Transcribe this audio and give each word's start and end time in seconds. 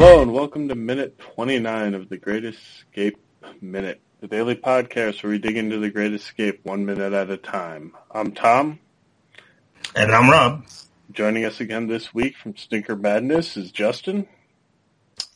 Hello 0.00 0.22
and 0.22 0.32
welcome 0.32 0.68
to 0.68 0.76
minute 0.76 1.18
29 1.18 1.94
of 1.94 2.08
the 2.08 2.18
Great 2.18 2.44
Escape 2.44 3.18
Minute, 3.60 4.00
the 4.20 4.28
daily 4.28 4.54
podcast 4.54 5.24
where 5.24 5.32
we 5.32 5.40
dig 5.40 5.56
into 5.56 5.80
the 5.80 5.90
Great 5.90 6.12
Escape 6.12 6.60
one 6.62 6.86
minute 6.86 7.12
at 7.12 7.30
a 7.30 7.36
time. 7.36 7.96
I'm 8.08 8.30
Tom. 8.30 8.78
And 9.96 10.12
I'm 10.12 10.30
Rob. 10.30 10.64
Joining 11.10 11.44
us 11.44 11.58
again 11.58 11.88
this 11.88 12.14
week 12.14 12.36
from 12.36 12.56
Stinker 12.56 12.94
Madness 12.94 13.56
is 13.56 13.72
Justin. 13.72 14.28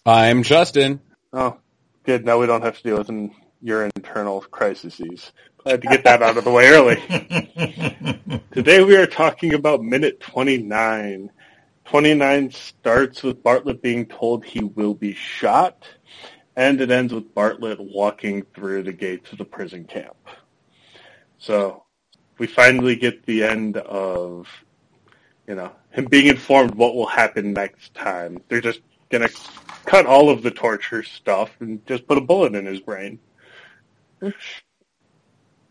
I'm 0.06 0.44
Justin. 0.44 1.00
Oh, 1.32 1.56
good. 2.04 2.24
Now 2.24 2.38
we 2.38 2.46
don't 2.46 2.62
have 2.62 2.76
to 2.76 2.82
deal 2.84 2.98
with 2.98 3.08
an, 3.08 3.34
your 3.62 3.90
internal 3.96 4.42
crises. 4.42 5.32
Glad 5.64 5.82
to 5.82 5.88
get 5.88 6.04
that 6.04 6.22
out 6.22 6.36
of 6.36 6.44
the 6.44 6.52
way 6.52 6.68
early. 6.68 8.40
Today 8.52 8.84
we 8.84 8.94
are 8.94 9.06
talking 9.06 9.54
about 9.54 9.82
minute 9.82 10.20
29. 10.20 11.30
29 11.84 12.50
starts 12.50 13.22
with 13.22 13.42
Bartlett 13.42 13.82
being 13.82 14.06
told 14.06 14.44
he 14.44 14.64
will 14.64 14.94
be 14.94 15.14
shot, 15.14 15.84
and 16.56 16.80
it 16.80 16.90
ends 16.90 17.12
with 17.12 17.34
Bartlett 17.34 17.80
walking 17.80 18.44
through 18.54 18.84
the 18.84 18.92
gates 18.92 19.32
of 19.32 19.38
the 19.38 19.44
prison 19.44 19.84
camp. 19.84 20.16
So 21.38 21.84
we 22.38 22.46
finally 22.46 22.96
get 22.96 23.26
the 23.26 23.42
end 23.44 23.76
of, 23.76 24.48
you 25.46 25.54
know, 25.54 25.72
him 25.90 26.06
being 26.06 26.28
informed 26.28 26.74
what 26.74 26.94
will 26.94 27.06
happen 27.06 27.52
next 27.52 27.94
time. 27.94 28.40
They're 28.48 28.60
just 28.60 28.80
going 29.10 29.28
to 29.28 29.34
cut 29.84 30.06
all 30.06 30.30
of 30.30 30.42
the 30.42 30.50
torture 30.50 31.02
stuff 31.02 31.50
and 31.60 31.84
just 31.86 32.06
put 32.06 32.18
a 32.18 32.22
bullet 32.22 32.54
in 32.54 32.64
his 32.64 32.80
brain. 32.80 33.18
Which 34.20 34.64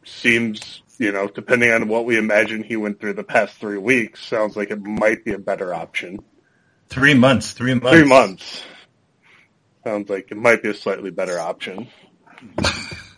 seems 0.04 0.84
you 1.02 1.12
know, 1.12 1.28
depending 1.28 1.72
on 1.72 1.88
what 1.88 2.06
we 2.06 2.16
imagine 2.16 2.62
he 2.62 2.78
went 2.78 3.00
through 3.00 3.14
the 3.14 3.24
past 3.24 3.56
three 3.56 3.80
weeks, 3.80 4.24
sounds 4.24 4.56
like 4.56 4.70
it 4.70 4.80
might 4.80 5.26
be 5.26 5.34
a 5.34 5.40
better 5.40 5.74
option. 5.74 6.20
Three 6.90 7.16
months, 7.16 7.54
three 7.54 7.74
months. 7.74 7.98
Three 7.98 8.08
months. 8.08 8.64
Sounds 9.84 10.12
like 10.12 10.30
it 10.30 10.38
might 10.38 10.62
be 10.62 10.70
a 10.70 10.76
slightly 10.76 11.10
better 11.10 11.40
option. 11.40 11.88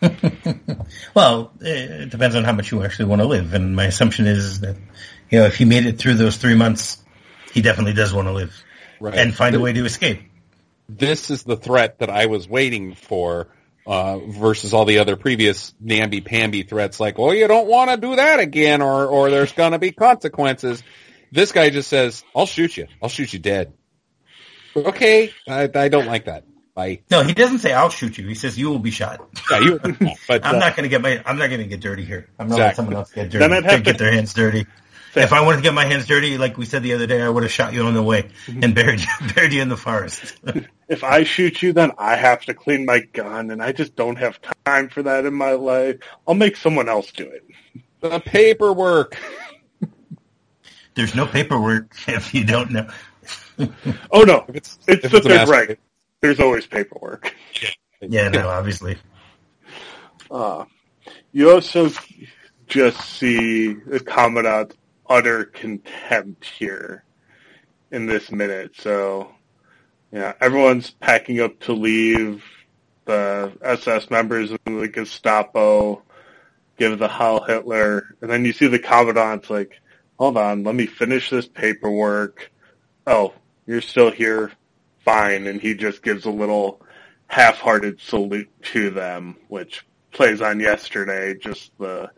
well, 1.14 1.52
it 1.60 2.08
depends 2.08 2.34
on 2.34 2.44
how 2.44 2.52
much 2.52 2.72
you 2.72 2.82
actually 2.82 3.04
want 3.04 3.20
to 3.20 3.28
live. 3.28 3.52
And 3.52 3.76
my 3.76 3.84
assumption 3.84 4.26
is 4.26 4.60
that, 4.60 4.76
you 5.28 5.40
know, 5.40 5.44
if 5.44 5.56
he 5.56 5.66
made 5.66 5.84
it 5.84 5.98
through 5.98 6.14
those 6.14 6.38
three 6.38 6.54
months, 6.54 7.04
he 7.52 7.60
definitely 7.60 7.92
does 7.92 8.14
want 8.14 8.28
to 8.28 8.32
live 8.32 8.64
right. 8.98 9.14
and 9.14 9.34
find 9.34 9.54
a 9.54 9.60
way 9.60 9.74
to 9.74 9.84
escape. 9.84 10.22
This 10.88 11.30
is 11.30 11.42
the 11.42 11.58
threat 11.58 11.98
that 11.98 12.08
I 12.08 12.26
was 12.26 12.48
waiting 12.48 12.94
for 12.94 13.48
uh, 13.86 14.18
versus 14.18 14.72
all 14.72 14.84
the 14.84 14.98
other 14.98 15.16
previous 15.16 15.74
namby-pamby 15.80 16.62
threats 16.62 17.00
like, 17.00 17.18
oh, 17.18 17.32
you 17.32 17.46
don't 17.48 17.68
want 17.68 17.90
to 17.90 17.96
do 17.96 18.16
that 18.16 18.40
again 18.40 18.82
or, 18.82 19.06
or 19.06 19.30
there's 19.30 19.52
going 19.52 19.72
to 19.72 19.78
be 19.78 19.92
consequences. 19.92 20.82
This 21.30 21.52
guy 21.52 21.70
just 21.70 21.88
says, 21.88 22.24
I'll 22.34 22.46
shoot 22.46 22.76
you. 22.76 22.86
I'll 23.02 23.08
shoot 23.08 23.32
you 23.32 23.38
dead. 23.38 23.72
Okay, 24.76 25.32
I, 25.48 25.68
I 25.74 25.88
don't 25.88 26.06
like 26.06 26.24
that. 26.24 26.44
Bye. 26.74 27.02
No, 27.08 27.22
he 27.22 27.34
doesn't 27.34 27.60
say 27.60 27.72
I'll 27.72 27.88
shoot 27.88 28.18
you. 28.18 28.26
He 28.26 28.34
says 28.34 28.58
you 28.58 28.68
will 28.68 28.80
be 28.80 28.90
shot. 28.90 29.20
Yeah, 29.48 29.60
you. 29.60 29.80
But 30.28 30.44
I'm 30.44 30.56
uh, 30.56 30.58
not 30.58 30.76
going 30.76 30.82
to 30.82 30.88
get 30.88 31.00
my. 31.00 31.22
I'm 31.24 31.38
not 31.38 31.46
going 31.48 31.60
to 31.60 31.66
get 31.66 31.80
dirty 31.80 32.04
here. 32.04 32.28
I'm 32.36 32.48
not 32.48 32.56
exactly. 32.56 32.76
someone 32.76 32.96
else 32.96 33.12
get 33.12 33.30
dirty. 33.30 33.38
Then 33.38 33.52
I'd 33.52 33.64
have 33.64 33.76
to 33.76 33.82
get 33.82 33.98
their 33.98 34.10
hands 34.10 34.34
dirty. 34.34 34.66
If 35.16 35.32
I 35.32 35.42
wanted 35.42 35.58
to 35.58 35.62
get 35.62 35.74
my 35.74 35.84
hands 35.84 36.06
dirty, 36.06 36.38
like 36.38 36.58
we 36.58 36.64
said 36.64 36.82
the 36.82 36.94
other 36.94 37.06
day, 37.06 37.22
I 37.22 37.28
would 37.28 37.44
have 37.44 37.52
shot 37.52 37.72
you 37.72 37.82
on 37.82 37.94
the 37.94 38.02
way 38.02 38.30
and 38.48 38.74
buried 38.74 39.00
you, 39.00 39.06
buried 39.34 39.52
you 39.52 39.62
in 39.62 39.68
the 39.68 39.76
forest. 39.76 40.36
if 40.88 41.04
I 41.04 41.22
shoot 41.22 41.62
you, 41.62 41.72
then 41.72 41.92
I 41.98 42.16
have 42.16 42.44
to 42.46 42.54
clean 42.54 42.84
my 42.84 43.00
gun, 43.00 43.50
and 43.50 43.62
I 43.62 43.72
just 43.72 43.94
don't 43.94 44.16
have 44.16 44.40
time 44.64 44.88
for 44.88 45.04
that 45.04 45.24
in 45.24 45.34
my 45.34 45.52
life. 45.52 45.98
I'll 46.26 46.34
make 46.34 46.56
someone 46.56 46.88
else 46.88 47.12
do 47.12 47.28
it. 47.28 47.44
The 48.00 48.20
paperwork. 48.20 49.16
There's 50.94 51.14
no 51.14 51.26
paperwork 51.26 51.94
if 52.08 52.34
you 52.34 52.44
don't 52.44 52.70
know. 52.70 52.88
oh 54.10 54.22
no, 54.22 54.44
it's, 54.48 54.78
it's 54.88 55.08
the 55.08 55.20
third 55.20 55.48
right. 55.48 55.78
There's 56.20 56.40
always 56.40 56.66
paperwork. 56.66 57.34
Yeah, 57.60 57.70
yeah 58.00 58.28
no, 58.30 58.48
obviously. 58.48 58.96
Uh, 60.30 60.64
you 61.32 61.50
also 61.50 61.90
just 62.66 63.00
see 63.00 63.74
the 63.74 64.00
commandant 64.00 64.74
utter 65.08 65.44
contempt 65.44 66.44
here 66.44 67.04
in 67.90 68.06
this 68.06 68.30
minute. 68.30 68.72
So, 68.76 69.32
yeah, 70.12 70.34
everyone's 70.40 70.90
packing 70.90 71.40
up 71.40 71.60
to 71.60 71.72
leave. 71.72 72.42
The 73.04 73.52
SS 73.62 74.08
members 74.08 74.50
of 74.50 74.58
the 74.64 74.88
Gestapo 74.88 76.02
give 76.78 76.98
the 76.98 77.08
Heil 77.08 77.44
Hitler, 77.44 78.16
and 78.20 78.30
then 78.30 78.44
you 78.44 78.52
see 78.52 78.66
the 78.66 78.78
commandant's 78.78 79.50
like, 79.50 79.80
hold 80.18 80.38
on, 80.38 80.64
let 80.64 80.74
me 80.74 80.86
finish 80.86 81.28
this 81.28 81.46
paperwork. 81.46 82.50
Oh, 83.06 83.34
you're 83.66 83.82
still 83.82 84.10
here? 84.10 84.52
Fine. 85.04 85.46
And 85.46 85.60
he 85.60 85.74
just 85.74 86.02
gives 86.02 86.24
a 86.24 86.30
little 86.30 86.80
half-hearted 87.26 88.00
salute 88.00 88.50
to 88.72 88.90
them, 88.90 89.36
which 89.48 89.84
plays 90.10 90.40
on 90.40 90.60
yesterday, 90.60 91.34
just 91.34 91.76
the 91.78 92.10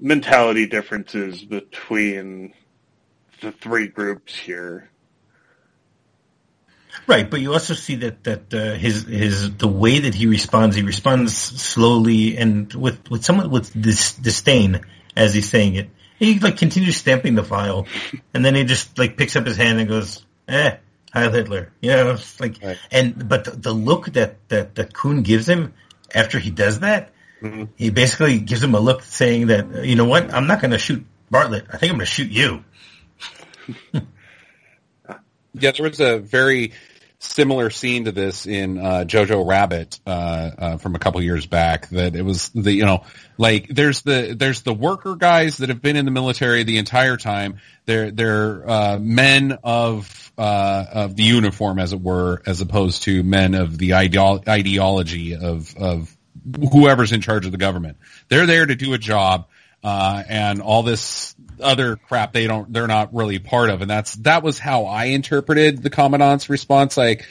mentality 0.00 0.66
differences 0.66 1.44
between 1.44 2.54
the 3.40 3.52
three 3.52 3.88
groups 3.88 4.36
here. 4.36 4.90
Right, 7.06 7.30
but 7.30 7.40
you 7.40 7.52
also 7.52 7.74
see 7.74 7.96
that 7.96 8.24
that 8.24 8.54
uh, 8.54 8.74
his 8.74 9.04
his 9.04 9.56
the 9.56 9.68
way 9.68 10.00
that 10.00 10.14
he 10.14 10.26
responds, 10.26 10.76
he 10.76 10.82
responds 10.82 11.36
slowly 11.36 12.36
and 12.36 12.72
with 12.74 13.10
with 13.10 13.24
somewhat 13.24 13.50
with 13.50 13.72
this 13.72 14.14
disdain 14.14 14.80
as 15.16 15.34
he's 15.34 15.48
saying 15.48 15.76
it. 15.76 15.90
He 16.18 16.38
like 16.38 16.58
continues 16.58 16.96
stamping 16.96 17.34
the 17.34 17.44
file, 17.44 17.86
and 18.34 18.44
then 18.44 18.54
he 18.54 18.64
just 18.64 18.98
like 18.98 19.16
picks 19.16 19.36
up 19.36 19.46
his 19.46 19.56
hand 19.56 19.78
and 19.78 19.88
goes, 19.88 20.24
"Eh, 20.48 20.76
Heil 21.12 21.32
Hitler," 21.32 21.72
you 21.80 21.90
know, 21.90 22.16
like 22.38 22.58
right. 22.62 22.78
and 22.90 23.28
but 23.28 23.44
the, 23.44 23.52
the 23.52 23.72
look 23.72 24.12
that 24.12 24.48
that 24.48 24.74
that 24.74 24.92
Kuhn 24.92 25.22
gives 25.22 25.48
him 25.48 25.74
after 26.12 26.38
he 26.38 26.50
does 26.50 26.80
that 26.80 27.12
Mm-hmm. 27.42 27.64
He 27.76 27.90
basically 27.90 28.38
gives 28.40 28.62
him 28.62 28.74
a 28.74 28.80
look 28.80 29.02
saying 29.02 29.48
that, 29.48 29.84
you 29.84 29.96
know 29.96 30.04
what, 30.04 30.32
I'm 30.32 30.46
not 30.46 30.60
going 30.60 30.72
to 30.72 30.78
shoot 30.78 31.04
Bartlett. 31.30 31.66
I 31.72 31.76
think 31.78 31.92
I'm 31.92 31.98
going 31.98 32.06
to 32.06 32.12
shoot 32.12 32.30
you. 32.30 32.64
yeah, 35.54 35.70
there 35.72 35.88
was 35.88 36.00
a 36.00 36.18
very 36.18 36.72
similar 37.20 37.68
scene 37.68 38.06
to 38.06 38.12
this 38.12 38.46
in 38.46 38.78
uh, 38.78 39.04
Jojo 39.06 39.46
Rabbit 39.46 40.00
uh, 40.06 40.10
uh, 40.10 40.76
from 40.78 40.94
a 40.94 40.98
couple 40.98 41.22
years 41.22 41.46
back. 41.46 41.88
That 41.90 42.16
it 42.16 42.22
was 42.22 42.48
the 42.50 42.72
you 42.72 42.84
know 42.84 43.04
like 43.38 43.68
there's 43.68 44.02
the 44.02 44.34
there's 44.36 44.62
the 44.62 44.74
worker 44.74 45.14
guys 45.14 45.58
that 45.58 45.68
have 45.68 45.82
been 45.82 45.96
in 45.96 46.06
the 46.06 46.10
military 46.10 46.64
the 46.64 46.78
entire 46.78 47.16
time. 47.16 47.60
They're 47.84 48.10
they're 48.10 48.68
uh, 48.68 48.98
men 48.98 49.58
of 49.62 50.32
uh, 50.36 50.84
of 50.92 51.16
the 51.16 51.22
uniform, 51.22 51.78
as 51.78 51.92
it 51.92 52.00
were, 52.00 52.42
as 52.46 52.60
opposed 52.60 53.04
to 53.04 53.22
men 53.22 53.54
of 53.54 53.78
the 53.78 53.90
ideolo- 53.90 54.46
ideology 54.48 55.36
of 55.36 55.76
of 55.76 56.16
whoever's 56.72 57.12
in 57.12 57.20
charge 57.20 57.46
of 57.46 57.52
the 57.52 57.58
government. 57.58 57.98
They're 58.28 58.46
there 58.46 58.66
to 58.66 58.74
do 58.74 58.92
a 58.92 58.98
job, 58.98 59.48
uh, 59.82 60.22
and 60.28 60.60
all 60.60 60.82
this 60.82 61.34
other 61.60 61.96
crap 61.96 62.32
they 62.32 62.46
don't, 62.46 62.72
they're 62.72 62.86
not 62.86 63.14
really 63.14 63.38
part 63.38 63.70
of. 63.70 63.82
And 63.82 63.90
that's, 63.90 64.14
that 64.16 64.42
was 64.42 64.58
how 64.58 64.84
I 64.84 65.06
interpreted 65.06 65.82
the 65.82 65.90
commandant's 65.90 66.48
response. 66.48 66.96
Like, 66.96 67.26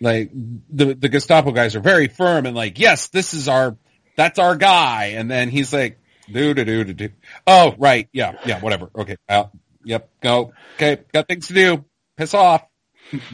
like 0.00 0.30
the, 0.32 0.94
the 0.94 1.08
Gestapo 1.08 1.52
guys 1.52 1.76
are 1.76 1.80
very 1.80 2.08
firm 2.08 2.46
and 2.46 2.56
like, 2.56 2.78
yes, 2.78 3.08
this 3.08 3.34
is 3.34 3.48
our, 3.48 3.76
that's 4.16 4.38
our 4.38 4.56
guy. 4.56 5.12
And 5.16 5.30
then 5.30 5.48
he's 5.48 5.72
like, 5.72 5.98
do, 6.30 6.54
do, 6.54 6.64
do, 6.64 6.84
do, 6.84 6.94
do. 6.94 7.08
Oh, 7.46 7.74
right. 7.78 8.08
Yeah. 8.12 8.32
Yeah. 8.46 8.60
Whatever. 8.60 8.90
Okay. 8.96 9.16
Uh, 9.28 9.44
yep. 9.84 10.08
Go. 10.20 10.52
Okay. 10.76 11.02
Got 11.12 11.28
things 11.28 11.48
to 11.48 11.54
do. 11.54 11.84
Piss 12.16 12.34
off. 12.34 12.64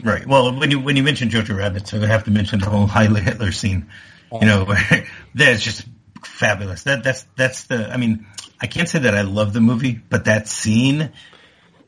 Right. 0.03 0.27
Well, 0.27 0.57
when 0.59 0.69
you, 0.71 0.79
when 0.79 0.97
you 0.97 1.03
mention 1.03 1.29
Jojo 1.29 1.57
Rabbit, 1.57 1.87
so 1.87 2.01
I 2.01 2.07
have 2.07 2.25
to 2.25 2.31
mention 2.31 2.59
the 2.59 2.69
whole 2.69 2.87
Heil 2.87 3.15
Hitler 3.15 3.51
scene 3.51 3.89
you 4.39 4.47
know, 4.47 4.65
that's 5.35 5.61
just 5.61 5.85
fabulous. 6.23 6.83
That 6.83 7.03
that's 7.03 7.25
that's 7.35 7.63
the. 7.65 7.91
I 7.91 7.97
mean, 7.97 8.25
I 8.59 8.67
can't 8.67 8.87
say 8.87 8.99
that 8.99 9.15
I 9.15 9.21
love 9.21 9.53
the 9.53 9.61
movie, 9.61 9.99
but 10.09 10.25
that 10.25 10.47
scene 10.47 11.11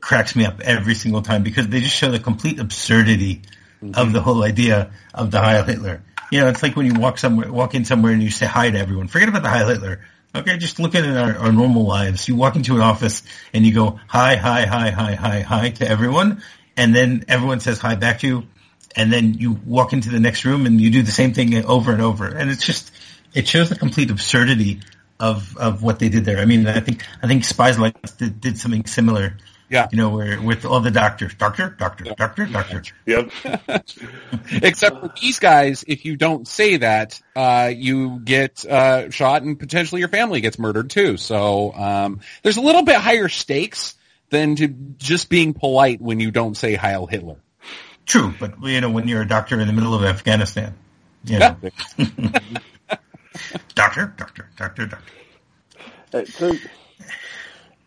cracks 0.00 0.36
me 0.36 0.44
up 0.44 0.60
every 0.60 0.94
single 0.94 1.22
time 1.22 1.42
because 1.42 1.68
they 1.68 1.80
just 1.80 1.96
show 1.96 2.10
the 2.10 2.18
complete 2.18 2.58
absurdity 2.58 3.42
mm-hmm. 3.82 3.92
of 3.94 4.12
the 4.12 4.20
whole 4.20 4.42
idea 4.42 4.92
of 5.14 5.30
the 5.30 5.40
Heil 5.40 5.64
Hitler. 5.64 6.02
You 6.30 6.40
know, 6.40 6.48
it's 6.48 6.62
like 6.62 6.76
when 6.76 6.86
you 6.86 6.94
walk 6.94 7.18
somewhere, 7.18 7.50
walk 7.50 7.74
in 7.74 7.84
somewhere, 7.84 8.12
and 8.12 8.22
you 8.22 8.30
say 8.30 8.46
hi 8.46 8.70
to 8.70 8.78
everyone. 8.78 9.08
Forget 9.08 9.28
about 9.28 9.42
the 9.42 9.48
Heil 9.48 9.68
Hitler. 9.68 10.00
Okay, 10.34 10.58
just 10.58 10.80
look 10.80 10.96
at 10.96 11.04
our, 11.04 11.38
our 11.38 11.52
normal 11.52 11.84
lives. 11.84 12.26
You 12.26 12.34
walk 12.34 12.56
into 12.56 12.74
an 12.74 12.80
office 12.80 13.22
and 13.52 13.64
you 13.64 13.72
go 13.72 14.00
hi, 14.08 14.34
hi, 14.34 14.66
hi, 14.66 14.90
hi, 14.90 15.14
hi, 15.14 15.40
hi 15.40 15.70
to 15.70 15.88
everyone, 15.88 16.42
and 16.76 16.94
then 16.94 17.24
everyone 17.28 17.60
says 17.60 17.78
hi 17.78 17.94
back 17.94 18.18
to 18.20 18.26
you 18.26 18.48
and 18.96 19.12
then 19.12 19.34
you 19.34 19.52
walk 19.66 19.92
into 19.92 20.08
the 20.10 20.20
next 20.20 20.44
room 20.44 20.66
and 20.66 20.80
you 20.80 20.90
do 20.90 21.02
the 21.02 21.12
same 21.12 21.34
thing 21.34 21.64
over 21.64 21.92
and 21.92 22.00
over. 22.00 22.26
And 22.26 22.50
it's 22.50 22.64
just, 22.64 22.92
it 23.34 23.48
shows 23.48 23.68
the 23.68 23.76
complete 23.76 24.10
absurdity 24.10 24.80
of, 25.18 25.56
of 25.56 25.82
what 25.82 25.98
they 25.98 26.08
did 26.08 26.24
there. 26.24 26.38
I 26.38 26.44
mean, 26.44 26.66
I 26.66 26.80
think, 26.80 27.04
I 27.22 27.26
think 27.26 27.44
Spies 27.44 27.78
Like 27.78 28.16
did, 28.16 28.40
did 28.40 28.58
something 28.58 28.86
similar. 28.86 29.36
Yeah. 29.70 29.88
You 29.90 29.96
know, 29.96 30.10
where 30.10 30.40
with 30.40 30.66
all 30.66 30.80
the 30.80 30.90
doctors, 30.90 31.34
doctor, 31.34 31.70
doctor, 31.70 32.04
yeah. 32.04 32.14
doctor, 32.16 32.44
doctor. 32.44 32.82
Yep. 33.06 33.30
Except 34.62 35.00
for 35.00 35.12
these 35.20 35.38
guys, 35.38 35.84
if 35.88 36.04
you 36.04 36.16
don't 36.16 36.46
say 36.46 36.76
that, 36.76 37.20
uh, 37.34 37.72
you 37.74 38.20
get, 38.20 38.64
uh, 38.66 39.10
shot 39.10 39.42
and 39.42 39.58
potentially 39.58 40.00
your 40.00 40.10
family 40.10 40.42
gets 40.42 40.58
murdered 40.58 40.90
too. 40.90 41.16
So, 41.16 41.72
um, 41.72 42.20
there's 42.42 42.58
a 42.58 42.60
little 42.60 42.82
bit 42.82 42.96
higher 42.96 43.28
stakes 43.28 43.94
than 44.28 44.54
to 44.56 44.68
just 44.68 45.30
being 45.30 45.54
polite 45.54 46.00
when 46.00 46.20
you 46.20 46.30
don't 46.30 46.56
say 46.56 46.74
Heil 46.74 47.06
Hitler. 47.06 47.40
True, 48.06 48.34
but 48.38 48.54
you 48.62 48.80
know 48.80 48.90
when 48.90 49.08
you're 49.08 49.22
a 49.22 49.28
doctor 49.28 49.60
in 49.60 49.66
the 49.66 49.72
middle 49.72 49.94
of 49.94 50.04
Afghanistan, 50.04 50.74
you 51.24 51.38
know. 51.38 51.56
doctor, 53.74 54.14
doctor, 54.16 54.50
doctor, 54.56 54.86
doctor. 54.86 55.12
Uh, 56.12 56.24
so, 56.26 56.52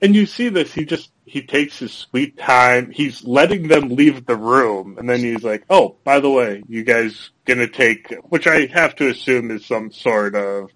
and 0.02 0.16
you 0.16 0.26
see 0.26 0.50
this. 0.50 0.74
He 0.74 0.86
just 0.86 1.12
he 1.26 1.42
takes 1.42 1.78
his 1.80 1.94
sweet 1.94 2.38
time. 2.38 2.90
He's 2.92 3.24
letting 3.24 3.68
them 3.68 3.90
leave 3.90 4.26
the 4.26 4.36
room, 4.36 4.98
and 4.98 5.08
then 5.08 5.20
he's 5.20 5.44
like, 5.44 5.64
"Oh, 5.70 5.98
by 6.04 6.20
the 6.20 6.30
way, 6.30 6.64
you 6.68 6.84
guys 6.84 7.30
gonna 7.46 7.68
take?" 7.68 8.14
Which 8.30 8.48
I 8.48 8.66
have 8.68 8.96
to 8.96 9.10
assume 9.10 9.52
is 9.52 9.66
some 9.66 9.92
sort 9.92 10.36
of, 10.36 10.72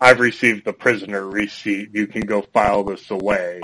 "I've 0.00 0.20
received 0.20 0.64
the 0.64 0.72
prisoner 0.72 1.26
receipt. 1.26 1.90
You 1.92 2.06
can 2.06 2.22
go 2.22 2.42
file 2.42 2.84
this 2.84 3.10
away." 3.10 3.60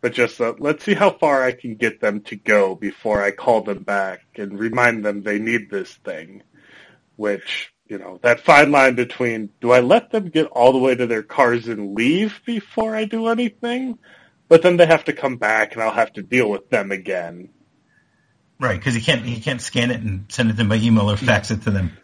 But 0.00 0.14
just 0.14 0.40
uh, 0.40 0.54
let's 0.58 0.84
see 0.84 0.94
how 0.94 1.10
far 1.10 1.42
I 1.42 1.52
can 1.52 1.74
get 1.74 2.00
them 2.00 2.22
to 2.22 2.36
go 2.36 2.74
before 2.74 3.22
I 3.22 3.32
call 3.32 3.62
them 3.62 3.82
back 3.82 4.20
and 4.36 4.58
remind 4.58 5.04
them 5.04 5.22
they 5.22 5.38
need 5.38 5.70
this 5.70 5.92
thing. 5.92 6.42
Which 7.16 7.72
you 7.86 7.98
know 7.98 8.18
that 8.22 8.40
fine 8.40 8.70
line 8.70 8.94
between 8.94 9.50
do 9.60 9.72
I 9.72 9.80
let 9.80 10.10
them 10.10 10.28
get 10.30 10.46
all 10.46 10.72
the 10.72 10.78
way 10.78 10.94
to 10.94 11.06
their 11.06 11.22
cars 11.22 11.68
and 11.68 11.94
leave 11.94 12.40
before 12.46 12.96
I 12.96 13.04
do 13.04 13.28
anything? 13.28 13.98
but 14.50 14.62
then 14.62 14.76
they 14.76 14.84
have 14.84 15.04
to 15.04 15.12
come 15.12 15.36
back, 15.36 15.72
and 15.72 15.82
I'll 15.82 15.92
have 15.92 16.12
to 16.14 16.22
deal 16.22 16.50
with 16.50 16.68
them 16.70 16.90
again. 16.90 17.50
Right, 18.58 18.76
because 18.76 18.94
he 18.94 19.00
can't 19.00 19.24
he 19.24 19.40
can't 19.40 19.62
scan 19.62 19.92
it 19.92 20.00
and 20.02 20.24
send 20.28 20.50
it 20.50 20.56
them 20.56 20.68
by 20.68 20.74
email 20.74 21.10
or 21.10 21.16
fax 21.16 21.52
it 21.52 21.62
to 21.62 21.70
them. 21.70 21.96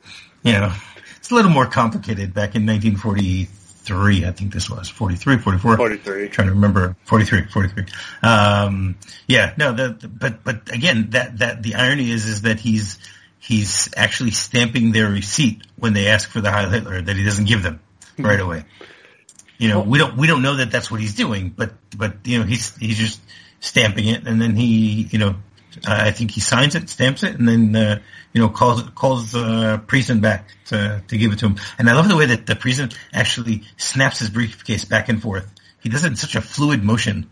You 0.45 0.53
know, 0.53 0.73
it's 1.17 1.31
a 1.33 1.35
little 1.35 1.51
more 1.51 1.67
complicated. 1.67 2.33
Back 2.33 2.55
in 2.55 2.65
1943, 2.65 3.49
I 3.91 4.33
think 4.33 4.53
this 4.53 4.69
was 4.69 4.89
43, 4.89 5.39
44. 5.39 5.77
43. 5.77 6.25
I'm 6.25 6.31
trying 6.31 6.49
to 6.49 6.55
remember 6.55 6.97
43, 7.05 7.47
43. 7.47 7.85
Um, 8.23 8.97
yeah, 9.27 9.55
no, 9.57 9.73
the, 9.73 9.89
the, 9.93 10.09
but 10.09 10.45
but 10.45 10.73
again, 10.73 11.11
that 11.11 11.39
that 11.39 11.63
the 11.63 11.75
irony 11.77 12.11
is 12.11 12.27
is 12.27 12.43
that 12.43 12.61
he's 12.61 12.99
he's 13.39 13.89
actually 13.97 14.33
stamping 14.33 14.93
their 14.93 15.09
receipt 15.09 15.63
when 15.77 15.93
they 15.93 16.09
ask 16.09 16.29
for 16.29 16.41
the 16.41 16.51
Heil 16.51 16.71
Hitler 16.71 17.01
that 17.01 17.17
he 17.17 17.25
doesn't 17.25 17.47
give 17.47 17.63
them 17.63 17.81
right 18.19 18.41
away. 18.41 18.65
You 19.59 19.69
know, 19.69 19.81
we 19.81 19.99
don't 19.99 20.17
we 20.17 20.27
don't 20.27 20.43
know 20.43 20.57
that 20.57 20.71
that's 20.71 20.91
what 20.91 21.01
he's 21.01 21.15
doing, 21.15 21.51
but 21.51 21.73
but 21.97 22.17
you 22.25 22.39
know 22.39 22.45
he's 22.45 22.77
he's 22.77 22.99
just 22.99 23.21
stamping 23.61 24.07
it, 24.07 24.27
and 24.27 24.41
then 24.41 24.57
he 24.57 25.09
you 25.11 25.19
know 25.19 25.37
I 25.87 26.11
think 26.11 26.31
he 26.31 26.41
signs 26.41 26.75
it, 26.75 26.89
stamps 26.89 27.23
it, 27.23 27.39
and 27.39 27.49
then 27.49 27.77
uh, 27.77 28.01
you 28.33 28.41
know 28.41 28.49
calls 28.49 28.83
calls 28.95 29.35
uh, 29.35 29.79
Priesen 29.87 30.21
back 30.21 30.49
to 30.67 31.03
to 31.09 31.19
give 31.19 31.33
it 31.33 31.41
to 31.41 31.47
him. 31.47 31.57
And 31.79 31.89
I 31.89 31.95
love 31.95 32.09
the 32.09 32.17
way 32.17 32.27
that 32.27 32.47
the 32.47 32.55
Priesen 32.55 32.97
actually 33.13 33.65
snaps 33.77 34.21
his 34.21 34.31
briefcase 34.31 34.85
back 34.85 35.09
and 35.09 35.21
forth. 35.21 35.53
He 35.81 35.89
does 35.89 36.05
it 36.05 36.09
in 36.09 36.17
such 36.17 36.37
a 36.37 36.41
fluid 36.41 36.83
motion. 36.83 37.31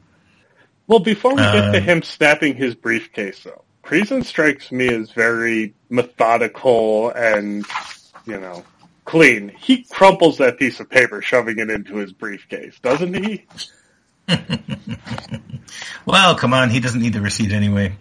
Well, 0.87 1.01
before 1.01 1.33
we 1.33 1.43
get 1.43 1.73
to 1.73 1.79
uh, 1.79 1.81
him 1.81 2.03
snapping 2.03 2.57
his 2.57 2.75
briefcase, 2.75 3.43
though, 3.43 3.65
Priesen 3.83 4.25
strikes 4.25 4.71
me 4.71 4.89
as 4.89 5.11
very 5.11 5.75
methodical 5.89 7.11
and 7.11 7.65
you 8.27 8.39
know 8.39 8.65
clean. 9.05 9.49
He 9.49 9.85
crumples 9.85 10.39
that 10.39 10.59
piece 10.59 10.81
of 10.81 10.91
paper, 10.91 11.23
shoving 11.23 11.59
it 11.59 11.71
into 11.71 11.97
his 11.97 12.13
briefcase, 12.13 12.79
doesn't 12.81 13.15
he? 13.15 13.47
well, 16.07 16.35
come 16.35 16.55
on, 16.55 16.71
he 16.71 16.81
doesn't 16.81 17.01
need 17.01 17.13
the 17.13 17.21
receipt 17.21 17.53
anyway. 17.53 17.97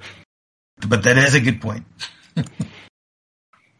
But 0.87 1.03
that 1.03 1.17
is 1.17 1.35
a 1.35 1.41
good 1.41 1.61
point. 1.61 1.85
um, 2.37 2.45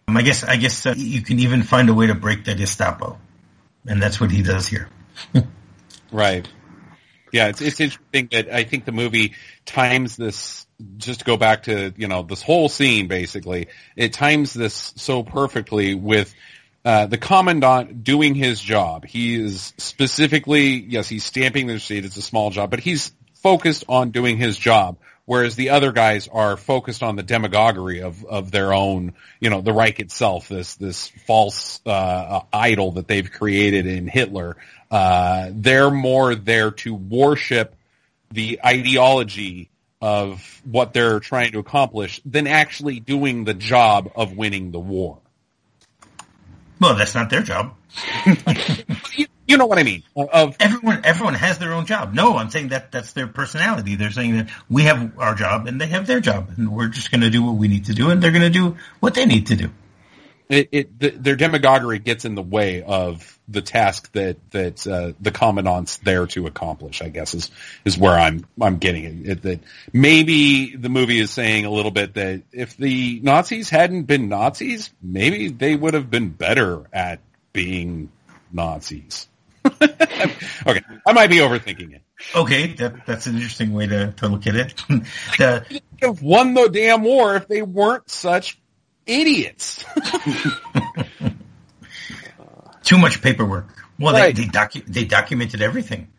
I 0.07 0.21
guess 0.21 0.43
I 0.43 0.57
guess 0.57 0.85
uh, 0.85 0.93
you 0.95 1.21
can 1.21 1.39
even 1.39 1.63
find 1.63 1.89
a 1.89 1.93
way 1.93 2.07
to 2.07 2.15
break 2.15 2.45
that 2.45 2.57
Gestapo, 2.57 3.17
and 3.87 4.01
that's 4.01 4.19
what 4.19 4.31
he 4.31 4.41
does 4.41 4.67
here. 4.67 4.89
right. 6.11 6.47
Yeah, 7.31 7.47
it's 7.47 7.61
it's 7.61 7.79
interesting 7.79 8.29
that 8.31 8.53
I 8.53 8.63
think 8.63 8.85
the 8.85 8.91
movie 8.91 9.33
times 9.65 10.15
this. 10.15 10.67
Just 10.97 11.19
to 11.19 11.25
go 11.25 11.37
back 11.37 11.63
to 11.63 11.93
you 11.95 12.07
know 12.07 12.23
this 12.23 12.41
whole 12.41 12.67
scene, 12.67 13.07
basically, 13.07 13.67
it 13.95 14.11
times 14.11 14.53
this 14.53 14.93
so 14.97 15.23
perfectly 15.23 15.95
with 15.95 16.33
uh, 16.85 17.05
the 17.05 17.17
commandant 17.17 18.03
doing 18.03 18.35
his 18.35 18.59
job. 18.59 19.05
He 19.05 19.35
is 19.35 19.73
specifically, 19.77 20.83
yes, 20.83 21.07
he's 21.07 21.23
stamping 21.23 21.67
the 21.67 21.73
receipt. 21.73 22.03
It's 22.03 22.17
a 22.17 22.21
small 22.21 22.49
job, 22.49 22.69
but 22.69 22.81
he's 22.81 23.13
focused 23.35 23.85
on 23.87 24.11
doing 24.11 24.37
his 24.37 24.57
job. 24.57 24.97
Whereas 25.25 25.55
the 25.55 25.69
other 25.69 25.93
guys 25.93 26.27
are 26.27 26.57
focused 26.57 27.01
on 27.01 27.15
the 27.15 27.23
demagoguery 27.23 28.01
of, 28.01 28.25
of 28.25 28.51
their 28.51 28.73
own, 28.73 29.13
you 29.39 29.49
know, 29.49 29.61
the 29.61 29.71
Reich 29.71 30.01
itself, 30.01 30.49
this, 30.49 30.75
this 30.75 31.07
false, 31.25 31.79
uh, 31.85 32.41
idol 32.51 32.93
that 32.93 33.07
they've 33.07 33.31
created 33.31 33.85
in 33.87 34.07
Hitler. 34.07 34.57
Uh, 34.91 35.49
they're 35.51 35.91
more 35.91 36.35
there 36.35 36.71
to 36.71 36.93
worship 36.93 37.75
the 38.31 38.59
ideology 38.65 39.69
of 40.01 40.61
what 40.65 40.93
they're 40.93 41.21
trying 41.21 41.53
to 41.53 41.59
accomplish 41.59 42.19
than 42.25 42.45
actually 42.45 42.99
doing 42.99 43.45
the 43.45 43.53
job 43.53 44.11
of 44.17 44.35
winning 44.35 44.71
the 44.71 44.79
war. 44.79 45.19
Well, 46.81 46.95
that's 46.95 47.15
not 47.15 47.29
their 47.29 47.43
job. 47.43 47.73
you, 49.47 49.53
you, 49.53 49.57
know 49.57 49.65
what 49.65 49.79
I 49.79 49.83
mean? 49.83 50.03
Of 50.15 50.55
everyone, 50.59 51.01
everyone 51.03 51.33
has 51.35 51.59
their 51.59 51.73
own 51.73 51.85
job. 51.85 52.13
No, 52.13 52.37
I'm 52.37 52.49
saying 52.49 52.69
that 52.69 52.91
that's 52.91 53.13
their 53.13 53.27
personality. 53.27 53.95
They're 53.95 54.11
saying 54.11 54.37
that 54.37 54.49
we 54.69 54.83
have 54.83 55.17
our 55.19 55.35
job 55.35 55.67
and 55.67 55.79
they 55.79 55.87
have 55.87 56.07
their 56.07 56.19
job, 56.19 56.51
and 56.57 56.71
we're 56.71 56.87
just 56.87 57.11
going 57.11 57.21
to 57.21 57.29
do 57.29 57.43
what 57.43 57.55
we 57.55 57.67
need 57.67 57.85
to 57.85 57.93
do, 57.93 58.09
and 58.09 58.21
they're 58.21 58.31
going 58.31 58.41
to 58.41 58.49
do 58.49 58.77
what 58.99 59.13
they 59.13 59.25
need 59.25 59.47
to 59.47 59.55
do 59.55 59.69
it, 60.49 60.69
it 60.71 60.99
the, 60.99 61.09
their 61.09 61.35
demagoguery 61.35 61.99
gets 61.99 62.25
in 62.25 62.35
the 62.35 62.41
way 62.41 62.83
of 62.83 63.39
the 63.47 63.61
task 63.61 64.11
that 64.13 64.37
that 64.51 64.85
uh, 64.87 65.13
the 65.19 65.31
commandant's 65.31 65.97
there 65.97 66.27
to 66.27 66.47
accomplish. 66.47 67.01
I 67.01 67.09
guess 67.09 67.33
is 67.33 67.51
is 67.85 67.97
where 67.97 68.13
I'm 68.13 68.45
I'm 68.61 68.77
getting 68.77 69.03
it. 69.03 69.29
it. 69.29 69.41
That 69.41 69.59
maybe 69.91 70.75
the 70.75 70.89
movie 70.89 71.19
is 71.19 71.31
saying 71.31 71.65
a 71.65 71.71
little 71.71 71.91
bit 71.91 72.15
that 72.15 72.43
if 72.51 72.77
the 72.77 73.19
Nazis 73.23 73.69
hadn't 73.69 74.03
been 74.03 74.29
Nazis, 74.29 74.91
maybe 75.01 75.49
they 75.49 75.75
would 75.75 75.93
have 75.93 76.09
been 76.09 76.29
better 76.29 76.83
at 76.93 77.19
being 77.51 78.11
Nazis. 78.51 79.27
Okay, 79.81 80.81
I 81.05 81.13
might 81.13 81.27
be 81.27 81.37
overthinking 81.37 81.95
it. 81.95 82.01
Okay, 82.35 82.73
that, 82.73 83.05
that's 83.05 83.27
an 83.27 83.35
interesting 83.35 83.73
way 83.73 83.87
to, 83.87 84.11
to 84.13 84.27
look 84.27 84.47
at 84.47 84.55
it. 84.55 84.75
the, 85.37 85.81
have 86.01 86.21
won 86.21 86.53
the 86.53 86.69
damn 86.69 87.03
war 87.03 87.35
if 87.35 87.47
they 87.47 87.61
weren't 87.61 88.09
such 88.09 88.59
idiots. 89.05 89.85
Too 92.83 92.97
much 92.97 93.21
paperwork. 93.21 93.67
Well, 93.99 94.13
right. 94.13 94.35
they 94.35 94.43
they, 94.43 94.49
docu- 94.49 94.85
they 94.85 95.05
documented 95.05 95.61
everything. 95.61 96.09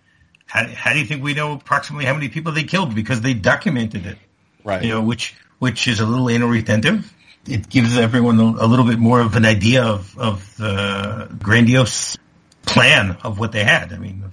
How, 0.46 0.66
how 0.66 0.92
do 0.92 0.98
you 0.98 1.06
think 1.06 1.22
we 1.22 1.34
know 1.34 1.52
approximately 1.52 2.04
how 2.06 2.14
many 2.14 2.28
people 2.28 2.52
they 2.52 2.64
killed? 2.64 2.94
Because 2.94 3.20
they 3.20 3.34
documented 3.34 4.06
it. 4.06 4.18
Right. 4.62 4.82
You 4.82 4.90
know, 4.90 5.02
which 5.02 5.34
which 5.58 5.88
is 5.88 6.00
a 6.00 6.06
little 6.06 6.30
anal 6.30 6.48
retentive. 6.48 7.12
It 7.46 7.68
gives 7.68 7.98
everyone 7.98 8.40
a, 8.40 8.44
a 8.44 8.66
little 8.66 8.86
bit 8.86 8.98
more 8.98 9.20
of 9.20 9.36
an 9.36 9.44
idea 9.44 9.84
of 9.84 10.16
of 10.18 10.56
the 10.56 11.28
grandiose 11.38 12.16
plan 12.66 13.16
of 13.22 13.38
what 13.38 13.52
they 13.52 13.64
had. 13.64 13.92
I 13.92 13.98
mean, 13.98 14.24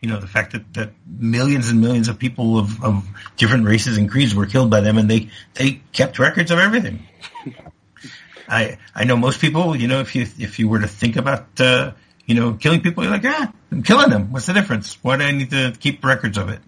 you 0.00 0.08
know, 0.08 0.20
the 0.20 0.26
fact 0.26 0.52
that, 0.52 0.72
that 0.74 0.90
millions 1.06 1.68
and 1.68 1.80
millions 1.80 2.08
of 2.08 2.18
people 2.18 2.58
of, 2.58 2.82
of 2.84 3.08
different 3.36 3.66
races 3.66 3.96
and 3.96 4.10
creeds 4.10 4.34
were 4.34 4.46
killed 4.46 4.70
by 4.70 4.80
them, 4.80 4.98
and 4.98 5.10
they 5.10 5.30
they 5.54 5.80
kept 5.92 6.18
records 6.18 6.50
of 6.50 6.58
everything. 6.58 7.02
I 8.48 8.78
I 8.94 9.04
know 9.04 9.16
most 9.16 9.40
people. 9.40 9.76
You 9.76 9.88
know, 9.88 10.00
if 10.00 10.14
you 10.14 10.22
if 10.22 10.58
you 10.58 10.68
were 10.68 10.80
to 10.80 10.88
think 10.88 11.16
about 11.16 11.60
uh, 11.60 11.92
you 12.26 12.34
know 12.34 12.54
killing 12.54 12.80
people, 12.80 13.02
you're 13.02 13.12
like, 13.12 13.24
ah, 13.24 13.52
I'm 13.72 13.82
killing 13.82 14.10
them. 14.10 14.30
What's 14.32 14.46
the 14.46 14.52
difference? 14.52 14.98
Why 15.02 15.16
do 15.16 15.24
I 15.24 15.32
need 15.32 15.50
to 15.50 15.74
keep 15.78 16.04
records 16.04 16.38
of 16.38 16.48
it? 16.48 16.60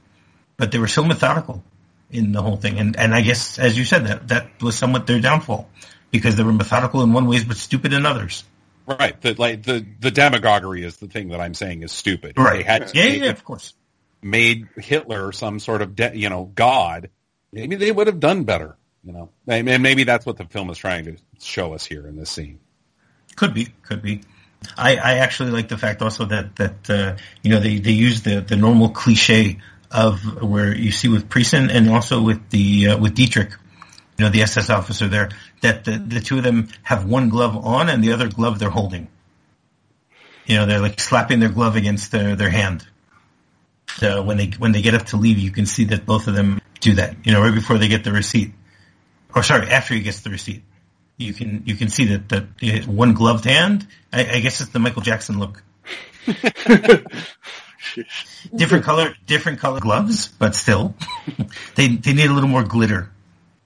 But 0.56 0.72
they 0.72 0.78
were 0.78 0.88
so 0.88 1.04
methodical 1.04 1.62
in 2.10 2.32
the 2.32 2.42
whole 2.42 2.56
thing, 2.56 2.78
and 2.78 2.96
and 2.96 3.14
I 3.14 3.20
guess 3.20 3.58
as 3.58 3.78
you 3.78 3.84
said 3.84 4.06
that 4.06 4.28
that 4.28 4.60
was 4.60 4.76
somewhat 4.76 5.06
their 5.06 5.20
downfall 5.20 5.70
because 6.10 6.34
they 6.36 6.42
were 6.42 6.52
methodical 6.52 7.02
in 7.02 7.12
one 7.12 7.26
ways 7.28 7.44
but 7.44 7.56
stupid 7.56 7.92
in 7.92 8.04
others. 8.04 8.44
Right. 8.86 9.20
The 9.20 9.34
like 9.34 9.62
the 9.62 9.84
the 10.00 10.10
demagoguery 10.10 10.84
is 10.84 10.96
the 10.96 11.06
thing 11.06 11.28
that 11.28 11.40
I'm 11.40 11.54
saying 11.54 11.82
is 11.82 11.92
stupid. 11.92 12.38
Right. 12.38 12.58
They 12.58 12.62
had 12.62 12.94
yeah, 12.94 13.04
yeah, 13.04 13.30
of 13.30 13.44
course. 13.44 13.74
Made 14.22 14.68
Hitler 14.76 15.32
some 15.32 15.60
sort 15.60 15.82
of 15.82 15.94
de- 15.94 16.16
you 16.16 16.28
know 16.28 16.44
god. 16.44 17.10
Maybe 17.52 17.76
they 17.76 17.90
would 17.90 18.06
have 18.06 18.20
done 18.20 18.44
better. 18.44 18.76
You 19.02 19.12
know, 19.12 19.30
and 19.46 19.82
maybe 19.82 20.04
that's 20.04 20.26
what 20.26 20.36
the 20.36 20.44
film 20.44 20.68
is 20.68 20.76
trying 20.76 21.06
to 21.06 21.16
show 21.40 21.72
us 21.72 21.86
here 21.86 22.06
in 22.06 22.16
this 22.16 22.30
scene. 22.30 22.60
Could 23.34 23.54
be, 23.54 23.68
could 23.82 24.02
be. 24.02 24.20
I, 24.76 24.96
I 24.96 25.14
actually 25.18 25.52
like 25.52 25.68
the 25.68 25.78
fact 25.78 26.02
also 26.02 26.26
that 26.26 26.56
that 26.56 26.90
uh, 26.90 27.16
you 27.42 27.50
know 27.50 27.60
they 27.60 27.78
they 27.78 27.92
use 27.92 28.22
the 28.22 28.40
the 28.40 28.56
normal 28.56 28.90
cliche 28.90 29.58
of 29.90 30.42
where 30.42 30.76
you 30.76 30.92
see 30.92 31.08
with 31.08 31.28
Priesen 31.28 31.70
and 31.70 31.88
also 31.90 32.22
with 32.22 32.50
the 32.50 32.88
uh, 32.88 32.98
with 32.98 33.14
Dietrich, 33.14 33.52
you 34.20 34.26
know 34.26 34.30
the 34.30 34.42
SS 34.42 34.68
officer 34.68 35.08
there 35.08 35.30
that 35.62 35.86
the, 35.86 35.92
the 35.92 36.20
two 36.20 36.36
of 36.36 36.44
them 36.44 36.68
have 36.82 37.06
one 37.06 37.30
glove 37.30 37.56
on 37.56 37.88
and 37.88 38.04
the 38.04 38.12
other 38.12 38.28
glove 38.28 38.58
they're 38.58 38.68
holding. 38.68 39.08
You 40.44 40.56
know 40.56 40.66
they're 40.66 40.78
like 40.78 41.00
slapping 41.00 41.40
their 41.40 41.48
glove 41.48 41.74
against 41.74 42.12
their 42.12 42.36
their 42.36 42.50
hand. 42.50 42.86
So 43.96 44.22
when 44.22 44.36
they 44.36 44.48
when 44.58 44.72
they 44.72 44.82
get 44.82 44.92
up 44.92 45.06
to 45.06 45.16
leave, 45.16 45.38
you 45.38 45.50
can 45.50 45.64
see 45.64 45.84
that 45.84 46.04
both 46.04 46.28
of 46.28 46.34
them 46.34 46.60
do 46.80 46.96
that. 46.96 47.16
You 47.24 47.32
know 47.32 47.40
right 47.40 47.54
before 47.54 47.78
they 47.78 47.88
get 47.88 48.04
the 48.04 48.12
receipt 48.12 48.52
or 49.34 49.42
sorry, 49.42 49.70
after 49.70 49.94
he 49.94 50.02
gets 50.02 50.20
the 50.20 50.28
receipt, 50.28 50.64
you 51.16 51.32
can 51.32 51.62
you 51.64 51.74
can 51.74 51.88
see 51.88 52.04
that 52.16 52.28
that 52.28 52.86
one 52.86 53.14
gloved 53.14 53.46
hand. 53.46 53.86
I, 54.12 54.36
I 54.36 54.40
guess 54.40 54.60
it's 54.60 54.68
the 54.68 54.80
Michael 54.80 55.00
Jackson 55.00 55.38
look. 55.38 55.62
different 58.54 58.84
color, 58.84 59.14
different 59.26 59.60
color 59.60 59.80
gloves, 59.80 60.28
but 60.28 60.54
still, 60.54 60.94
they 61.74 61.88
they 61.88 62.12
need 62.12 62.28
a 62.28 62.34
little 62.34 62.50
more 62.50 62.64
glitter 62.64 63.10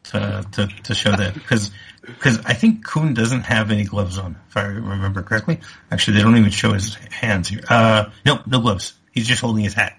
to 0.04 0.46
to, 0.52 0.66
to 0.84 0.94
show 0.94 1.10
that 1.10 1.34
because 1.34 1.70
because 2.02 2.38
I 2.44 2.54
think 2.54 2.84
Kuhn 2.84 3.14
doesn't 3.14 3.42
have 3.42 3.70
any 3.70 3.84
gloves 3.84 4.18
on, 4.18 4.36
if 4.48 4.56
I 4.56 4.64
remember 4.64 5.22
correctly. 5.22 5.60
Actually, 5.90 6.18
they 6.18 6.22
don't 6.22 6.36
even 6.36 6.50
show 6.50 6.72
his 6.72 6.94
hands 6.94 7.48
here. 7.48 7.60
Uh, 7.68 8.10
no, 8.26 8.40
no 8.46 8.60
gloves. 8.60 8.94
He's 9.12 9.26
just 9.26 9.40
holding 9.40 9.64
his 9.64 9.74
hat. 9.74 9.98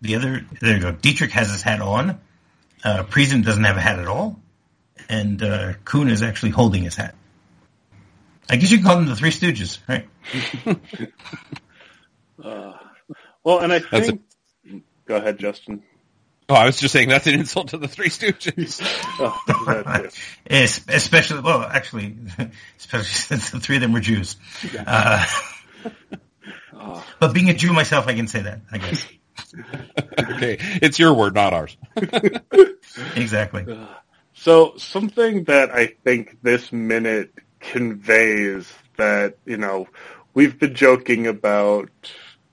The 0.00 0.16
other, 0.16 0.44
there 0.60 0.74
you 0.74 0.80
go. 0.80 0.92
Dietrich 0.92 1.30
has 1.32 1.50
his 1.50 1.62
hat 1.62 1.80
on. 1.80 2.20
Uh, 2.82 3.04
Priesen 3.04 3.44
doesn't 3.44 3.64
have 3.64 3.76
a 3.76 3.80
hat 3.80 3.98
at 3.98 4.06
all. 4.06 4.40
And 5.08 5.42
uh, 5.42 5.74
Kuhn 5.84 6.08
is 6.08 6.22
actually 6.22 6.50
holding 6.50 6.82
his 6.84 6.94
hat. 6.94 7.14
I 8.48 8.56
guess 8.56 8.70
you 8.70 8.78
can 8.78 8.86
call 8.86 8.96
them 8.96 9.06
the 9.06 9.16
Three 9.16 9.30
Stooges, 9.30 9.78
right? 9.88 10.08
Uh, 12.42 12.72
well, 13.42 13.60
and 13.60 13.72
I 13.72 13.78
That's 13.78 14.08
think. 14.08 14.22
Go 15.06 15.16
ahead, 15.16 15.38
Justin. 15.38 15.82
Oh, 16.48 16.54
I 16.54 16.66
was 16.66 16.78
just 16.78 16.92
saying 16.92 17.08
that's 17.08 17.26
an 17.26 17.34
insult 17.34 17.68
to 17.68 17.78
the 17.78 17.88
Three 17.88 18.08
Stooges. 18.08 18.80
Oh, 19.18 19.40
that 19.84 20.10
too. 20.12 20.20
Es- 20.46 20.84
especially, 20.88 21.40
well, 21.40 21.62
actually, 21.62 22.16
especially 22.78 23.04
since 23.06 23.50
the 23.50 23.60
three 23.60 23.76
of 23.76 23.82
them 23.82 23.92
were 23.92 24.00
Jews. 24.00 24.36
Uh, 24.86 25.24
Oh, 26.76 27.04
but 27.20 27.32
being 27.32 27.48
a 27.50 27.54
Jew 27.54 27.72
myself, 27.72 28.06
I 28.08 28.14
can 28.14 28.26
say 28.26 28.42
that, 28.42 28.60
I 28.72 28.78
guess. 28.78 29.06
okay, 30.18 30.58
it's 30.82 30.98
your 30.98 31.14
word, 31.14 31.34
not 31.34 31.52
ours. 31.52 31.76
Exactly. 33.16 33.66
So 34.34 34.74
something 34.76 35.44
that 35.44 35.70
I 35.70 35.86
think 36.04 36.38
this 36.42 36.72
minute 36.72 37.32
conveys 37.60 38.72
that 38.96 39.36
you 39.46 39.56
know 39.56 39.88
we've 40.34 40.58
been 40.58 40.74
joking 40.74 41.26
about 41.26 41.90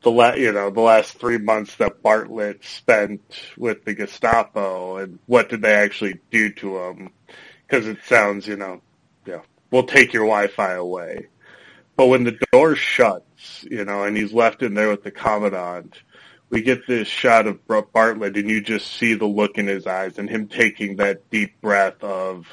the 0.04 0.12
la- 0.12 0.34
you 0.34 0.52
know 0.52 0.70
the 0.70 0.82
last 0.82 1.20
three 1.20 1.38
months 1.38 1.76
that 1.76 2.02
Bartlett 2.02 2.64
spent 2.64 3.22
with 3.58 3.86
the 3.86 3.94
Gestapo 3.94 4.98
and 4.98 5.20
what 5.28 5.50
did 5.50 5.62
they 5.62 5.74
actually 5.74 6.20
do 6.32 6.50
to 6.54 6.78
him? 6.80 7.10
Because 7.68 7.88
it 7.88 8.00
sounds 8.06 8.48
you 8.48 8.56
know 8.58 8.82
yeah 9.26 9.42
we'll 9.70 9.84
take 9.84 10.14
your 10.14 10.26
Wi-Fi 10.26 10.74
away, 10.74 11.28
but 11.96 12.08
when 12.08 12.24
the 12.24 12.38
door 12.52 12.76
shuts 12.76 13.64
you 13.70 13.86
know 13.86 14.04
and 14.04 14.18
he's 14.18 14.34
left 14.34 14.64
in 14.64 14.74
there 14.74 14.90
with 14.90 15.04
the 15.04 15.12
commandant. 15.12 16.00
We 16.50 16.62
get 16.64 16.86
this 16.86 17.08
shot 17.08 17.48
of 17.48 17.66
Bartlett, 17.66 18.36
and 18.36 18.50
you 18.50 18.60
just 18.60 18.92
see 18.98 19.14
the 19.14 19.26
look 19.26 19.58
in 19.58 19.68
his 19.68 19.88
eyes, 19.88 20.18
and 20.18 20.30
him 20.30 20.50
taking 20.50 20.98
that 20.98 21.30
deep 21.30 21.62
breath 21.62 22.04
of, 22.04 22.46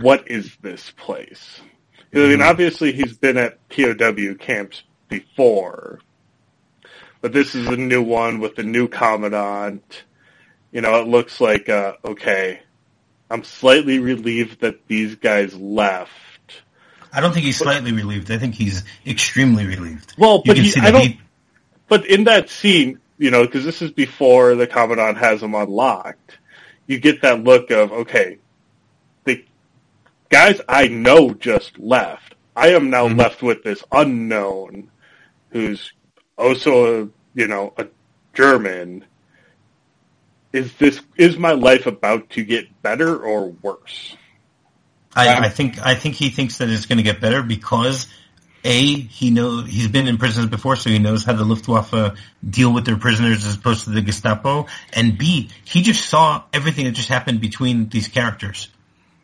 "What 0.00 0.30
is 0.30 0.56
this 0.62 0.92
place?" 0.96 1.60
'Cause, 2.10 2.22
I 2.24 2.28
mean, 2.28 2.38
Mhm. 2.38 2.48
obviously 2.48 2.92
he's 2.92 3.12
been 3.18 3.36
at 3.36 3.58
POW 3.68 4.34
camps 4.36 4.82
before, 5.10 5.98
but 7.20 7.32
this 7.32 7.54
is 7.54 7.66
a 7.66 7.76
new 7.76 8.02
one 8.02 8.40
with 8.40 8.58
a 8.58 8.62
new 8.62 8.88
commandant. 8.88 10.04
You 10.72 10.80
know, 10.80 11.00
it 11.00 11.08
looks 11.08 11.40
like 11.40 11.68
uh, 11.68 11.94
okay. 12.04 12.60
I'm 13.30 13.42
slightly 13.44 13.98
relieved 13.98 14.60
that 14.60 14.86
these 14.86 15.16
guys 15.16 15.54
left. 15.54 16.10
I 17.12 17.20
don't 17.20 17.32
think 17.32 17.46
he's 17.46 17.56
slightly 17.56 17.92
relieved. 17.92 18.30
I 18.30 18.38
think 18.38 18.54
he's 18.54 18.84
extremely 19.06 19.66
relieved. 19.66 20.14
Well, 20.18 20.42
but 20.44 20.56
he, 20.58 20.68
see 20.68 20.80
I 20.80 20.90
don't. 20.90 21.02
he, 21.02 21.20
But 21.88 22.06
in 22.06 22.24
that 22.24 22.50
scene, 22.50 23.00
you 23.18 23.30
know, 23.30 23.44
because 23.44 23.64
this 23.64 23.82
is 23.82 23.90
before 23.90 24.54
the 24.54 24.66
Commandant 24.66 25.18
has 25.18 25.42
him 25.42 25.54
unlocked, 25.54 26.38
you 26.86 27.00
get 27.00 27.22
that 27.22 27.42
look 27.42 27.70
of, 27.70 27.90
okay, 27.92 28.38
the 29.24 29.44
guys 30.28 30.60
I 30.68 30.88
know 30.88 31.32
just 31.32 31.78
left. 31.78 32.34
I 32.54 32.68
am 32.68 32.90
now 32.90 33.08
Mhm. 33.08 33.18
left 33.18 33.42
with 33.42 33.62
this 33.64 33.82
unknown 33.90 34.90
who's 35.50 35.92
also, 36.36 37.04
a, 37.04 37.08
you 37.34 37.46
know, 37.46 37.72
a 37.76 37.86
German. 38.34 39.04
Is 40.52 40.72
this, 40.74 41.00
is 41.16 41.36
my 41.36 41.52
life 41.52 41.86
about 41.86 42.30
to 42.30 42.44
get 42.44 42.82
better 42.82 43.16
or 43.16 43.48
worse? 43.48 44.16
I, 45.16 45.46
I 45.46 45.48
think 45.48 45.84
I 45.84 45.94
think 45.94 46.14
he 46.14 46.28
thinks 46.28 46.58
that 46.58 46.68
it's 46.68 46.84
going 46.84 46.98
to 46.98 47.02
get 47.02 47.20
better 47.20 47.42
because 47.42 48.06
a 48.64 48.94
he 48.94 49.30
know 49.30 49.62
he's 49.62 49.88
been 49.88 50.08
in 50.08 50.18
prisons 50.18 50.50
before, 50.50 50.76
so 50.76 50.90
he 50.90 50.98
knows 50.98 51.24
how 51.24 51.32
the 51.32 51.44
Luftwaffe 51.44 52.18
deal 52.48 52.72
with 52.72 52.84
their 52.84 52.98
prisoners 52.98 53.46
as 53.46 53.54
opposed 53.54 53.84
to 53.84 53.90
the 53.90 54.02
Gestapo. 54.02 54.66
And 54.92 55.16
b 55.16 55.50
he 55.64 55.82
just 55.82 56.06
saw 56.06 56.42
everything 56.52 56.84
that 56.84 56.92
just 56.92 57.08
happened 57.08 57.40
between 57.40 57.88
these 57.88 58.08
characters. 58.08 58.68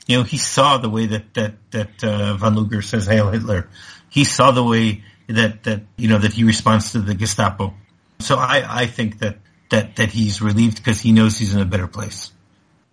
You 0.06 0.18
know, 0.18 0.22
he 0.22 0.38
saw 0.38 0.78
the 0.78 0.88
way 0.88 1.06
that 1.06 1.34
that 1.34 1.54
that 1.72 2.04
uh, 2.04 2.34
von 2.36 2.54
Luger 2.54 2.80
says 2.80 3.06
"Hail 3.06 3.30
Hitler." 3.30 3.68
He 4.08 4.24
saw 4.24 4.50
the 4.50 4.64
way 4.64 5.04
that 5.34 5.64
that 5.64 5.82
you 5.96 6.08
know 6.08 6.18
that 6.18 6.32
he 6.32 6.44
responds 6.44 6.92
to 6.92 7.00
the 7.00 7.14
Gestapo. 7.14 7.74
So 8.20 8.36
I 8.36 8.64
I 8.82 8.86
think 8.86 9.18
that 9.18 9.38
that 9.70 9.96
that 9.96 10.10
he's 10.10 10.40
relieved 10.40 10.76
because 10.76 11.00
he 11.00 11.12
knows 11.12 11.38
he's 11.38 11.54
in 11.54 11.60
a 11.60 11.64
better 11.64 11.88
place. 11.88 12.32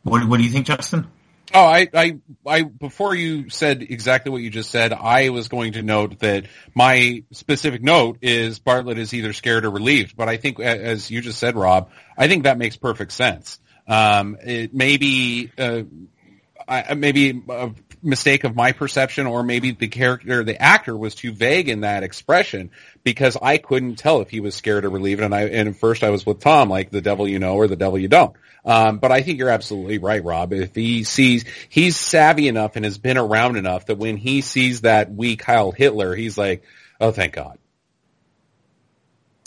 What 0.04 0.28
what 0.28 0.38
do 0.38 0.44
you 0.44 0.50
think, 0.50 0.66
Justin? 0.66 1.08
Oh, 1.52 1.66
I, 1.66 1.88
I, 1.96 2.20
I, 2.46 2.62
before 2.62 3.16
you 3.16 3.50
said 3.50 3.82
exactly 3.82 4.32
what 4.32 4.42
you 4.42 4.52
just 4.52 4.70
said, 4.70 4.94
I 4.94 5.30
was 5.30 5.48
going 5.48 5.74
to 5.74 5.82
note 5.82 6.20
that 6.20 6.46
my 6.76 7.24
specific 7.32 7.82
note 7.82 8.20
is 8.22 8.60
Bartlett 8.60 9.00
is 9.00 9.16
either 9.16 9.34
scared 9.34 9.66
or 9.66 9.72
relieved. 9.72 10.16
But 10.16 10.30
I 10.30 10.38
think, 10.38 10.60
as 10.60 11.10
you 11.10 11.22
just 11.22 11.40
said, 11.40 11.56
Rob, 11.56 11.90
I 12.16 12.28
think 12.28 12.44
that 12.44 12.60
makes 12.60 12.78
perfect 12.78 13.14
sense. 13.14 13.60
Um, 13.88 14.38
it 14.44 14.76
may 14.76 14.98
be, 14.98 15.52
uh, 15.58 15.84
I, 16.68 16.94
maybe 16.94 17.42
a 17.50 17.72
mistake 18.02 18.44
of 18.44 18.56
my 18.56 18.72
perception, 18.72 19.28
or 19.28 19.44
maybe 19.44 19.72
the 19.72 19.88
character, 19.88 20.44
the 20.44 20.62
actor 20.62 20.96
was 20.96 21.16
too 21.16 21.32
vague 21.32 21.70
in 21.70 21.82
that 21.82 22.04
expression 22.04 22.72
because 23.04 23.38
I 23.42 23.58
couldn't 23.58 23.96
tell 23.96 24.22
if 24.22 24.30
he 24.30 24.40
was 24.40 24.56
scared 24.56 24.86
or 24.86 24.90
relieved. 24.90 25.22
And 25.22 25.34
I, 25.34 25.44
and 25.44 25.78
first 25.78 26.04
I 26.04 26.10
was 26.10 26.26
with 26.26 26.40
Tom, 26.40 26.70
like 26.70 26.92
the 26.92 27.02
devil 27.02 27.28
you 27.28 27.40
know 27.40 27.56
or 27.56 27.68
the 27.68 27.76
devil 27.76 27.98
you 27.98 28.08
don't. 28.08 28.36
Um, 28.66 28.98
but 28.98 29.12
I 29.12 29.22
think 29.22 29.40
you're 29.40 29.50
absolutely 29.50 29.98
right, 29.98 30.24
Rob. 30.24 30.54
If 30.54 30.76
he 30.76 31.04
sees, 31.04 31.46
he's 31.70 31.98
savvy 31.98 32.48
enough 32.48 32.76
and 32.76 32.86
has 32.86 32.98
been 32.98 33.18
around 33.18 33.56
enough 33.56 33.86
that 33.86 33.98
when 33.98 34.18
he 34.18 34.42
sees 34.42 34.82
that 34.82 35.12
weak 35.12 35.44
Heil 35.44 35.72
Hitler, 35.72 36.16
he's 36.16 36.38
like, 36.38 36.64
oh, 37.00 37.12
thank 37.12 37.34
God. 37.34 37.58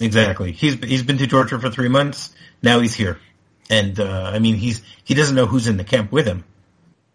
Exactly. 0.00 0.52
He's 0.52 0.74
he's 0.74 1.02
been 1.02 1.18
to 1.18 1.26
Georgia 1.26 1.58
for 1.60 1.70
three 1.70 1.88
months. 1.88 2.34
Now 2.62 2.80
he's 2.80 2.94
here, 2.94 3.20
and 3.70 3.98
uh, 4.00 4.30
I 4.34 4.40
mean 4.40 4.56
he's 4.56 4.82
he 5.04 5.14
doesn't 5.14 5.36
know 5.36 5.46
who's 5.46 5.68
in 5.68 5.76
the 5.76 5.84
camp 5.84 6.10
with 6.10 6.26
him. 6.26 6.44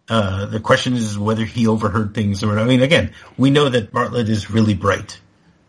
Uh, 0.09 0.45
the 0.45 0.59
question 0.61 0.93
is 0.95 1.17
whether 1.19 1.43
he 1.43 1.67
overheard 1.67 2.13
things 2.13 2.41
or 2.43 2.57
I 2.57 2.63
mean 2.63 2.81
again 2.81 3.13
we 3.37 3.49
know 3.49 3.67
that 3.67 3.91
Bartlett 3.91 4.29
is 4.29 4.49
really 4.49 4.73
bright. 4.73 5.19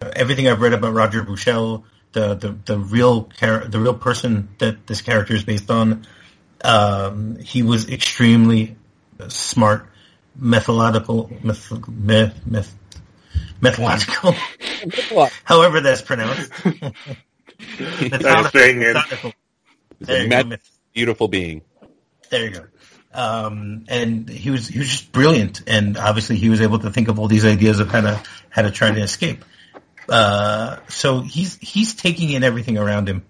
Uh, 0.01 0.11
everything 0.15 0.47
I've 0.47 0.61
read 0.61 0.73
about 0.75 0.95
Roger 0.95 1.23
Bushell, 1.25 1.85
the 2.13 2.35
the 2.35 2.57
the 2.65 2.79
real 2.79 3.25
char- 3.39 3.65
the 3.67 3.81
real 3.81 3.95
person 3.95 4.49
that 4.59 4.87
this 4.87 5.03
character 5.03 5.35
is 5.35 5.43
based 5.43 5.71
on, 5.73 6.07
um, 6.63 7.37
he 7.41 7.63
was 7.65 7.89
extremely 7.91 8.77
smart, 9.27 9.89
methodical, 10.37 11.33
meth, 11.43 11.73
meth, 11.89 12.47
meth, 12.47 12.77
methodological. 13.61 14.35
However 15.45 15.81
that's 15.81 16.03
pronounced. 16.03 16.53
That's. 16.63 18.53
Methodical. 18.53 19.33
He's 19.99 20.07
There 20.07 20.21
a 20.21 20.23
you 20.23 20.29
met- 20.29 20.61
beautiful 20.95 21.27
being. 21.27 21.63
There 22.31 22.45
you 22.45 22.51
go. 22.51 22.65
Um, 23.13 23.85
and 23.89 24.29
he 24.29 24.51
was 24.51 24.69
he 24.69 24.79
was 24.79 24.89
just 24.89 25.13
brilliant, 25.13 25.63
and 25.67 25.97
obviously 25.97 26.37
he 26.37 26.51
was 26.51 26.61
able 26.61 26.79
to 26.81 26.91
think 26.91 27.09
of 27.09 27.19
all 27.19 27.27
these 27.27 27.45
ideas 27.45 27.81
of 27.81 27.89
how 27.89 28.03
to 28.03 28.23
how 28.51 28.63
to 28.63 28.71
try 28.71 28.91
to 28.91 29.01
escape. 29.01 29.45
Uh, 30.09 30.77
so 30.89 31.21
he's 31.21 31.57
he's 31.57 31.95
taking 31.95 32.31
in 32.31 32.43
everything 32.43 32.79
around 32.79 33.09
him. 33.09 33.25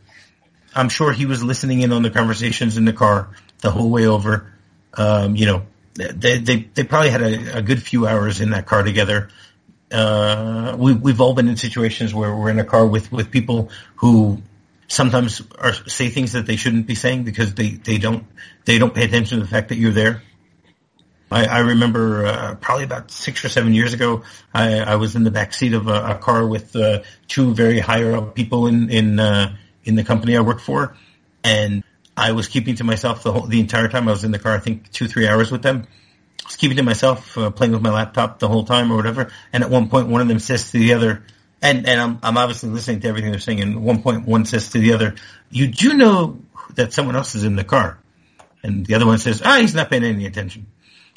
I'm 0.75 0.89
sure 0.89 1.13
he 1.13 1.27
was 1.27 1.43
listening 1.43 1.81
in 1.81 1.93
on 1.93 2.03
the 2.03 2.11
conversations 2.11 2.77
in 2.77 2.85
the 2.85 2.93
car 2.93 3.31
the 3.61 3.71
whole 3.71 3.91
way 3.91 4.07
over. 4.07 4.53
Um, 4.95 5.37
you 5.37 5.47
know, 5.47 5.67
they 5.95 6.39
they 6.39 6.57
they 6.75 6.85
probably 6.85 7.11
had 7.11 7.23
a, 7.23 7.59
a 7.59 7.63
good 7.63 7.83
few 7.83 8.07
hours 8.07 8.41
in 8.41 8.51
that 8.51 8.67
car 8.67 8.83
together. 8.83 9.29
Uh, 9.91 10.77
we 10.79 10.93
we've 10.93 11.21
all 11.21 11.35
been 11.35 11.49
in 11.49 11.57
situations 11.57 12.15
where 12.15 12.35
we're 12.35 12.51
in 12.51 12.59
a 12.59 12.65
car 12.65 12.87
with 12.87 13.11
with 13.11 13.31
people 13.31 13.71
who 13.97 14.43
sometimes 14.89 15.43
are 15.59 15.75
say 15.75 16.09
things 16.09 16.33
that 16.33 16.47
they 16.47 16.57
shouldn't 16.57 16.87
be 16.87 16.95
saying 16.95 17.25
because 17.25 17.55
they 17.55 17.71
they 17.71 17.99
don't 17.99 18.27
they 18.65 18.79
don't 18.79 18.95
pay 18.95 19.05
attention 19.05 19.39
to 19.39 19.45
the 19.45 19.51
fact 19.51 19.69
that 19.69 19.77
you're 19.77 19.93
there. 19.93 20.23
I, 21.31 21.45
I 21.45 21.59
remember 21.59 22.27
uh, 22.27 22.55
probably 22.55 22.85
about 22.85 23.11
six 23.11 23.45
or 23.45 23.51
seven 23.51 23.75
years 23.75 23.93
ago, 23.93 24.23
I, 24.55 24.79
I 24.79 24.97
was 24.97 25.15
in 25.15 25.25
the 25.25 25.31
back 25.31 25.53
seat 25.53 25.75
of 25.75 25.87
a, 25.87 26.13
a 26.13 26.15
car 26.17 26.47
with 26.47 26.75
uh, 26.75 27.03
two 27.29 27.55
very 27.55 27.79
higher 27.81 28.17
up 28.17 28.35
people 28.35 28.67
in 28.67 28.91
in 28.91 29.21
uh, 29.21 29.55
in 29.85 29.95
the 29.95 30.05
company 30.05 30.37
I 30.37 30.41
work 30.41 30.61
for, 30.61 30.97
and 31.45 31.85
I 32.17 32.33
was 32.33 32.49
keeping 32.49 32.77
to 32.77 32.85
myself 32.85 33.23
the 33.23 33.33
whole 33.33 33.47
the 33.47 33.61
entire 33.61 33.89
time 33.89 34.09
I 34.09 34.13
was 34.13 34.25
in 34.25 34.31
the 34.31 34.39
car. 34.39 34.57
I 34.57 34.59
think 34.59 34.91
two 34.91 35.07
three 35.07 35.29
hours 35.29 35.53
with 35.53 35.63
them. 35.63 35.87
I 36.41 36.49
was 36.49 36.57
keeping 36.57 36.79
to 36.79 36.83
myself, 36.83 37.37
uh, 37.37 37.51
playing 37.51 37.73
with 37.73 37.83
my 37.83 37.93
laptop 37.93 38.39
the 38.39 38.49
whole 38.49 38.65
time 38.65 38.91
or 38.91 38.97
whatever. 38.97 39.31
And 39.53 39.63
at 39.63 39.69
one 39.69 39.91
point, 39.91 40.09
one 40.09 40.23
of 40.23 40.29
them 40.29 40.39
says 40.39 40.71
to 40.71 40.79
the 40.79 40.95
other, 40.95 41.25
and 41.63 41.87
and 41.89 42.01
I'm 42.01 42.19
I'm 42.23 42.37
obviously 42.37 42.71
listening 42.71 43.01
to 43.01 43.09
everything 43.09 43.31
they're 43.31 43.41
saying. 43.41 43.61
And 43.61 43.83
one 43.83 44.03
point, 44.03 44.27
one 44.27 44.45
says 44.45 44.71
to 44.71 44.79
the 44.79 44.93
other, 44.93 45.15
"You 45.51 45.69
do 45.69 45.95
know 45.95 46.39
that 46.75 46.93
someone 46.93 47.17
else 47.17 47.35
is 47.35 47.45
in 47.45 47.57
the 47.57 47.65
car," 47.65 47.99
and 48.63 48.87
the 48.87 48.95
other 48.95 49.07
one 49.07 49.19
says, 49.19 49.43
"Ah, 49.45 49.59
he's 49.59 49.75
not 49.75 49.91
paying 49.91 50.05
any 50.05 50.27
attention." 50.27 50.67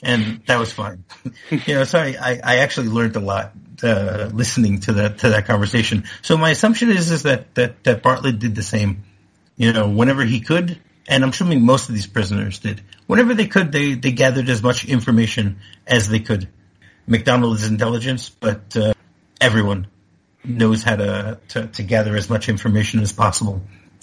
and 0.01 0.41
that 0.47 0.59
was 0.59 0.73
fine. 0.73 1.03
you 1.49 1.75
know, 1.75 1.83
sorry, 1.83 2.17
I, 2.17 2.31
I, 2.31 2.39
I 2.43 2.57
actually 2.57 2.89
learned 2.89 3.15
a 3.15 3.19
lot 3.19 3.53
uh, 3.83 4.29
listening 4.33 4.79
to 4.81 4.93
that 4.93 5.19
to 5.19 5.29
that 5.29 5.45
conversation. 5.45 6.05
So 6.21 6.37
my 6.37 6.51
assumption 6.51 6.89
is 6.89 7.11
is 7.11 7.23
that 7.23 7.53
that 7.55 7.83
that 7.83 8.01
Bartlett 8.01 8.39
did 8.39 8.55
the 8.55 8.63
same. 8.63 9.03
You 9.57 9.73
know, 9.73 9.89
whenever 9.89 10.23
he 10.23 10.39
could, 10.39 10.79
and 11.07 11.23
I'm 11.23 11.29
assuming 11.29 11.63
most 11.63 11.89
of 11.89 11.93
these 11.93 12.07
prisoners 12.07 12.59
did. 12.59 12.81
whenever 13.05 13.33
they 13.33 13.47
could, 13.47 13.71
they 13.71 13.93
they 13.93 14.11
gathered 14.11 14.49
as 14.49 14.63
much 14.63 14.85
information 14.85 15.59
as 15.85 16.09
they 16.09 16.19
could. 16.19 16.47
MacDonald's 17.05 17.65
intelligence, 17.65 18.29
but 18.29 18.75
uh, 18.77 18.93
everyone 19.39 19.87
knows 20.43 20.83
how 20.83 20.95
to, 20.95 21.39
to 21.49 21.67
to 21.67 21.83
gather 21.83 22.15
as 22.15 22.29
much 22.29 22.49
information 22.49 22.99
as 23.01 23.13
possible 23.13 23.61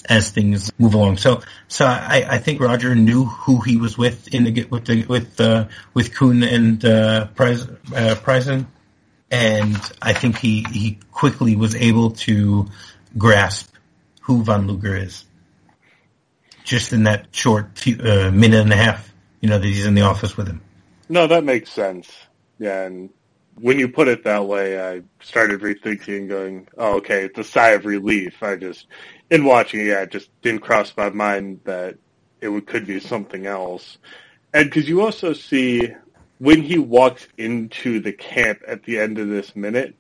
as 0.09 0.31
things 0.31 0.73
move 0.79 0.95
along. 0.95 1.19
So, 1.19 1.43
so 1.67 1.85
I, 1.85 2.27
I 2.29 2.39
think 2.39 2.61
Roger 2.61 2.95
knew 2.95 3.25
who 3.25 3.61
he 3.61 3.77
was 3.77 3.99
with 3.99 4.33
in 4.33 4.45
the 4.45 4.65
with 4.65 4.87
the 4.87 5.05
with 5.07 5.41
uh, 5.41 5.69
with 5.95 6.15
Kuhn 6.15 6.43
and 6.43 6.85
uh, 6.85 7.29
uh, 7.39 8.63
and 9.31 9.77
I 10.01 10.13
think 10.13 10.39
he 10.39 10.65
he 10.71 10.99
quickly 11.13 11.57
was 11.57 11.75
able 11.75 12.13
to 12.13 12.69
grasp 13.17 13.75
who 14.23 14.43
von 14.43 14.67
Luger 14.67 14.97
is. 14.97 15.25
Just 16.65 16.93
in 16.93 17.05
that 17.05 17.29
short 17.33 17.79
few, 17.79 17.97
uh, 17.97 18.31
minute 18.31 18.61
and 18.61 18.73
a 18.73 18.77
half, 18.77 19.11
you 19.41 19.49
know, 19.49 19.59
that 19.59 19.67
he's 19.67 19.87
in 19.87 19.95
the 19.95 20.03
office 20.03 20.37
with 20.37 20.49
him. 20.49 20.61
No, 21.09 21.27
that 21.27 21.43
makes 21.43 21.71
sense. 21.71 22.11
Yeah, 22.59 22.83
and 22.83 23.09
when 23.61 23.79
you 23.79 23.89
put 23.89 24.09
it 24.09 24.25
that 24.25 24.47
way, 24.47 24.81
I 24.81 25.03
started 25.21 25.61
rethinking, 25.61 26.29
going, 26.29 26.69
"Oh, 26.77 26.97
okay, 26.99 27.25
it's 27.25 27.39
a 27.39 27.45
sigh 27.45 27.71
of 27.71 27.85
relief." 27.87 28.43
I 28.43 28.57
just, 28.57 28.87
in 29.31 29.45
watching 29.45 29.81
it, 29.81 29.89
it 29.89 30.11
just 30.11 30.31
didn't 30.43 30.63
cross 30.63 30.93
my 30.97 31.11
mind 31.11 31.61
that 31.65 31.97
it 32.41 32.49
would, 32.49 32.67
could 32.67 32.87
be 32.87 33.01
something 33.01 33.47
else. 33.47 33.99
And 34.55 34.69
because 34.69 34.89
you 34.89 35.03
also 35.03 35.33
see 35.33 35.93
when 36.39 36.63
he 36.63 36.79
walks 36.79 37.27
into 37.37 38.01
the 38.01 38.13
camp 38.13 38.61
at 38.67 38.85
the 38.85 38.99
end 38.99 39.19
of 39.19 39.29
this 39.29 39.55
minute, 39.55 39.95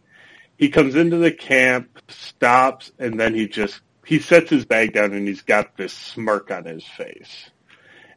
he 0.56 0.70
comes 0.70 0.94
into 0.94 1.18
the 1.18 1.32
camp, 1.32 2.00
stops, 2.08 2.92
and 2.98 3.18
then 3.18 3.34
he 3.34 3.46
just 3.46 3.80
he 4.04 4.18
sets 4.18 4.48
his 4.48 4.64
bag 4.64 4.94
down 4.94 5.12
and 5.12 5.28
he's 5.28 5.42
got 5.42 5.76
this 5.76 5.92
smirk 5.92 6.50
on 6.50 6.64
his 6.64 6.84
face. 6.84 7.50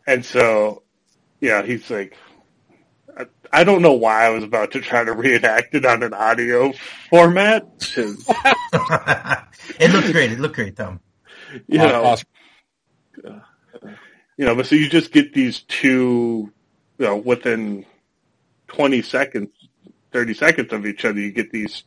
And 0.07 0.23
so, 0.23 0.83
yeah, 1.41 1.63
he's 1.63 1.89
like, 1.89 2.15
I, 3.51 3.61
I 3.61 3.63
don't 3.63 3.81
know 3.81 3.93
why 3.93 4.25
I 4.25 4.29
was 4.29 4.43
about 4.43 4.71
to 4.71 4.81
try 4.81 5.03
to 5.03 5.13
reenact 5.13 5.75
it 5.75 5.85
on 5.85 6.03
an 6.03 6.13
audio 6.13 6.73
format. 7.09 7.67
it 7.97 9.91
looked 9.91 10.11
great. 10.11 10.31
It 10.31 10.39
looked 10.39 10.55
great, 10.55 10.75
though. 10.75 10.99
You 11.67 11.79
know, 11.79 12.15
you 14.37 14.45
know, 14.45 14.55
but 14.55 14.65
so 14.65 14.75
you 14.75 14.89
just 14.89 15.11
get 15.11 15.33
these 15.33 15.61
two, 15.61 16.51
you 16.97 17.05
know, 17.05 17.17
within 17.17 17.85
20 18.69 19.01
seconds, 19.01 19.49
30 20.13 20.33
seconds 20.33 20.73
of 20.73 20.85
each 20.85 21.05
other, 21.05 21.19
you 21.19 21.31
get 21.31 21.51
these 21.51 21.83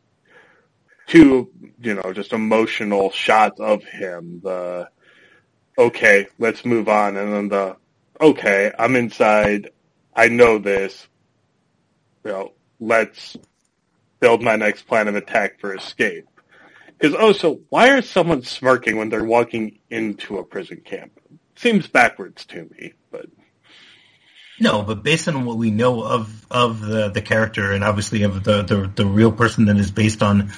two, 1.06 1.50
you 1.80 1.94
know, 1.94 2.12
just 2.12 2.32
emotional 2.32 3.10
shots 3.10 3.60
of 3.60 3.84
him. 3.84 4.40
The 4.42 4.88
okay, 5.78 6.26
let's 6.38 6.64
move 6.64 6.88
on, 6.88 7.16
and 7.16 7.32
then 7.32 7.48
the 7.48 7.76
okay, 8.20 8.72
I'm 8.78 8.96
inside. 8.96 9.70
I 10.14 10.28
know 10.28 10.58
this. 10.58 11.08
You 12.24 12.30
know, 12.30 12.52
let's 12.80 13.36
build 14.20 14.42
my 14.42 14.56
next 14.56 14.86
plan 14.86 15.08
of 15.08 15.16
attack 15.16 15.60
for 15.60 15.74
escape. 15.74 16.26
Because 16.98 17.16
oh, 17.18 17.32
so 17.32 17.60
why 17.68 17.90
are 17.90 18.02
someone 18.02 18.42
smirking 18.42 18.96
when 18.96 19.10
they're 19.10 19.24
walking 19.24 19.78
into 19.90 20.38
a 20.38 20.44
prison 20.44 20.80
camp? 20.84 21.20
Seems 21.56 21.86
backwards 21.86 22.46
to 22.46 22.68
me, 22.78 22.94
but. 23.10 23.26
No, 24.60 24.82
but 24.82 25.02
based 25.02 25.28
on 25.28 25.44
what 25.44 25.58
we 25.58 25.70
know 25.70 26.02
of 26.02 26.46
of 26.50 26.80
the 26.80 27.10
the 27.10 27.20
character 27.20 27.72
and 27.72 27.82
obviously 27.82 28.22
of 28.22 28.44
the 28.44 28.62
the, 28.62 28.90
the 28.94 29.04
real 29.04 29.32
person 29.32 29.66
that 29.66 29.76
is 29.76 29.90
based 29.90 30.22
on 30.22 30.52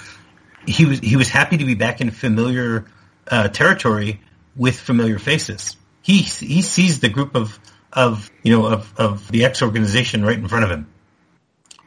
he 0.66 0.84
was 0.84 1.00
he 1.00 1.16
was 1.16 1.28
happy 1.28 1.56
to 1.56 1.64
be 1.64 1.74
back 1.74 2.00
in 2.00 2.10
familiar 2.10 2.86
uh, 3.28 3.48
territory 3.48 4.20
with 4.54 4.78
familiar 4.78 5.18
faces. 5.18 5.76
He 6.02 6.18
he 6.18 6.62
sees 6.62 7.00
the 7.00 7.08
group 7.08 7.34
of 7.34 7.58
of 7.92 8.30
you 8.42 8.56
know 8.56 8.66
of 8.66 8.92
of 8.98 9.30
the 9.30 9.44
X 9.44 9.62
organization 9.62 10.24
right 10.24 10.38
in 10.38 10.46
front 10.46 10.64
of 10.64 10.70
him. 10.70 10.92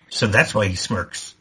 So 0.10 0.28
that's 0.28 0.54
why 0.54 0.67
he 0.67 0.76
smirks 0.76 1.36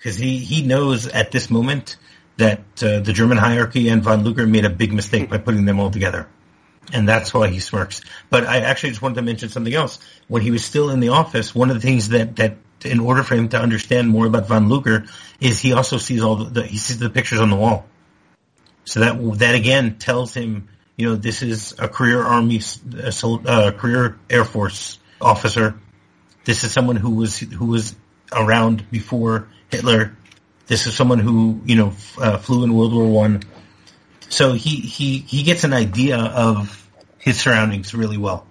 because 0.00 0.16
he 0.16 0.38
he 0.38 0.62
knows 0.62 1.06
at 1.06 1.30
this 1.30 1.50
moment 1.50 1.96
that 2.38 2.60
uh, 2.82 3.00
the 3.00 3.12
German 3.12 3.36
hierarchy 3.36 3.88
and 3.88 4.02
von 4.02 4.24
Luger 4.24 4.46
made 4.46 4.64
a 4.64 4.70
big 4.70 4.94
mistake 4.94 5.28
by 5.28 5.36
putting 5.36 5.66
them 5.66 5.78
all 5.78 5.90
together. 5.90 6.26
And 6.92 7.06
that's 7.06 7.34
why 7.34 7.48
he 7.48 7.60
smirks. 7.60 8.00
But 8.30 8.46
I 8.46 8.60
actually 8.60 8.90
just 8.90 9.02
wanted 9.02 9.16
to 9.16 9.22
mention 9.22 9.50
something 9.50 9.74
else. 9.74 9.98
When 10.26 10.40
he 10.40 10.50
was 10.50 10.64
still 10.64 10.88
in 10.88 11.00
the 11.00 11.10
office, 11.10 11.54
one 11.54 11.68
of 11.68 11.76
the 11.76 11.82
things 11.82 12.08
that, 12.08 12.36
that 12.36 12.56
in 12.82 12.98
order 12.98 13.22
for 13.22 13.34
him 13.34 13.50
to 13.50 13.60
understand 13.60 14.08
more 14.08 14.26
about 14.26 14.48
von 14.48 14.70
Luger 14.70 15.04
is 15.38 15.60
he 15.60 15.74
also 15.74 15.98
sees 15.98 16.22
all 16.22 16.36
the, 16.36 16.44
the 16.44 16.66
he 16.66 16.78
sees 16.78 16.98
the 16.98 17.10
pictures 17.10 17.40
on 17.40 17.50
the 17.50 17.56
wall. 17.56 17.86
So 18.84 19.00
that 19.00 19.38
that 19.38 19.54
again 19.54 19.98
tells 19.98 20.32
him, 20.32 20.68
you 20.96 21.10
know, 21.10 21.16
this 21.16 21.42
is 21.42 21.74
a 21.78 21.88
career 21.88 22.22
army, 22.22 22.62
a 23.04 23.72
career 23.72 24.18
air 24.30 24.46
force 24.46 24.98
officer. 25.20 25.78
This 26.44 26.64
is 26.64 26.72
someone 26.72 26.96
who 26.96 27.10
was 27.10 27.38
who 27.38 27.66
was 27.66 27.94
around 28.32 28.90
before 28.90 29.48
Hitler. 29.70 30.16
This 30.66 30.86
is 30.86 30.94
someone 30.94 31.18
who 31.18 31.60
you 31.64 31.76
know 31.76 31.92
uh, 32.18 32.38
flew 32.38 32.64
in 32.64 32.74
World 32.74 32.94
War 32.94 33.06
One. 33.06 33.42
So 34.28 34.52
he 34.52 34.76
he 34.76 35.18
he 35.18 35.42
gets 35.42 35.64
an 35.64 35.72
idea 35.72 36.18
of 36.18 36.88
his 37.18 37.40
surroundings 37.40 37.94
really 37.94 38.18
well 38.18 38.46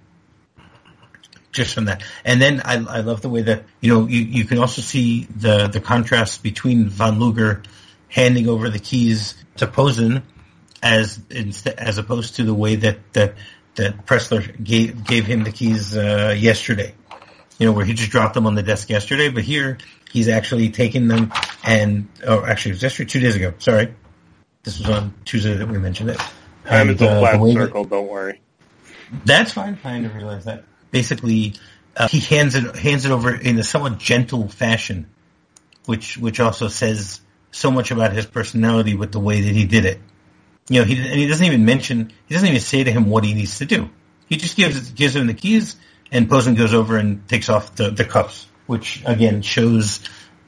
just 1.52 1.74
from 1.74 1.86
that. 1.86 2.02
And 2.24 2.40
then 2.40 2.62
I, 2.64 2.74
I 2.74 3.00
love 3.00 3.22
the 3.22 3.28
way 3.28 3.42
that 3.42 3.64
you 3.80 3.92
know 3.92 4.06
you, 4.06 4.20
you 4.20 4.44
can 4.44 4.58
also 4.58 4.82
see 4.82 5.24
the 5.24 5.68
the 5.68 5.80
contrast 5.80 6.42
between 6.42 6.88
von 6.88 7.18
Luger 7.18 7.62
handing 8.08 8.48
over 8.48 8.70
the 8.70 8.78
keys 8.78 9.34
to 9.56 9.66
Posen 9.66 10.22
as 10.82 11.20
as 11.30 11.98
opposed 11.98 12.36
to 12.36 12.44
the 12.44 12.54
way 12.54 12.76
that 12.76 13.12
that 13.12 13.34
that 13.76 14.06
Pressler 14.06 14.62
gave 14.62 15.04
gave 15.04 15.26
him 15.26 15.44
the 15.44 15.52
keys 15.52 15.96
uh, 15.96 16.34
yesterday. 16.36 16.94
You 17.60 17.66
know, 17.66 17.72
where 17.72 17.84
he 17.84 17.94
just 17.94 18.10
dropped 18.10 18.34
them 18.34 18.46
on 18.46 18.56
the 18.56 18.62
desk 18.62 18.90
yesterday, 18.90 19.28
but 19.28 19.44
here 19.44 19.78
he's 20.10 20.28
actually 20.28 20.70
taken 20.70 21.06
them 21.06 21.32
and 21.62 22.08
oh, 22.26 22.44
actually 22.44 22.70
it 22.70 22.74
was 22.74 22.82
yesterday, 22.82 23.08
two 23.08 23.20
days 23.20 23.36
ago. 23.36 23.54
Sorry, 23.58 23.94
this 24.64 24.78
was 24.78 24.90
on 24.90 25.14
Tuesday 25.24 25.54
that 25.54 25.68
we 25.68 25.78
mentioned 25.78 26.10
it. 26.10 26.20
And, 26.64 26.90
it's 26.90 27.02
a 27.02 27.08
uh, 27.08 27.20
flat 27.20 27.52
circle. 27.52 27.84
That, 27.84 27.90
don't 27.90 28.08
worry. 28.08 28.40
That's 29.24 29.52
fine. 29.52 29.78
I 29.84 30.00
didn't 30.00 30.16
realize 30.16 30.44
that 30.46 30.64
basically 30.90 31.54
uh, 31.96 32.08
he 32.08 32.20
hands 32.20 32.54
it 32.54 32.76
hands 32.76 33.04
it 33.04 33.10
over 33.10 33.34
in 33.34 33.58
a 33.58 33.64
somewhat 33.64 33.98
gentle 33.98 34.48
fashion, 34.48 35.10
which 35.86 36.16
which 36.16 36.40
also 36.40 36.68
says 36.68 37.20
so 37.50 37.70
much 37.70 37.90
about 37.90 38.12
his 38.12 38.26
personality 38.26 38.94
with 38.94 39.12
the 39.12 39.20
way 39.20 39.42
that 39.42 39.52
he 39.54 39.64
did 39.66 39.84
it. 39.84 40.00
You 40.68 40.80
know, 40.80 40.84
he 40.84 40.96
and 40.96 41.18
he 41.18 41.26
doesn't 41.26 41.44
even 41.44 41.64
mention 41.64 42.12
he 42.26 42.34
doesn't 42.34 42.48
even 42.48 42.60
say 42.60 42.84
to 42.84 42.92
him 42.92 43.10
what 43.10 43.24
he 43.24 43.34
needs 43.34 43.58
to 43.58 43.66
do. 43.66 43.90
He 44.28 44.36
just 44.36 44.56
gives 44.56 44.90
gives 44.92 45.16
him 45.16 45.26
the 45.26 45.34
keys, 45.34 45.76
and 46.12 46.28
Posen 46.28 46.54
goes 46.54 46.74
over 46.74 46.96
and 46.96 47.26
takes 47.28 47.48
off 47.48 47.74
the, 47.76 47.90
the 47.90 48.04
cuffs, 48.04 48.46
which 48.66 49.02
again 49.06 49.42
shows 49.42 50.00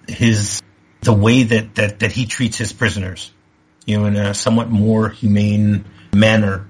his 0.09 0.61
the 1.03 1.13
way 1.13 1.43
that, 1.43 1.75
that, 1.77 2.01
that 2.01 2.13
he 2.13 2.27
treats 2.27 2.57
his 2.57 2.73
prisoners. 2.73 3.33
You 3.87 3.99
know, 3.99 4.05
in 4.07 4.17
a 4.17 4.35
somewhat 4.35 4.71
more 4.71 5.09
humane 5.09 5.85
manner. 6.15 6.69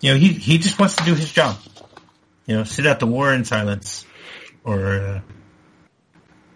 You 0.00 0.12
know, 0.12 0.18
he 0.18 0.28
he 0.28 0.58
just 0.58 0.78
wants 0.78 0.96
to 0.96 1.04
do 1.04 1.14
his 1.14 1.32
job 1.32 1.56
you 2.46 2.56
know, 2.56 2.64
sit 2.64 2.86
out 2.86 3.00
the 3.00 3.06
war 3.06 3.32
in 3.32 3.44
silence, 3.44 4.04
or. 4.64 4.96
Uh, 4.96 5.20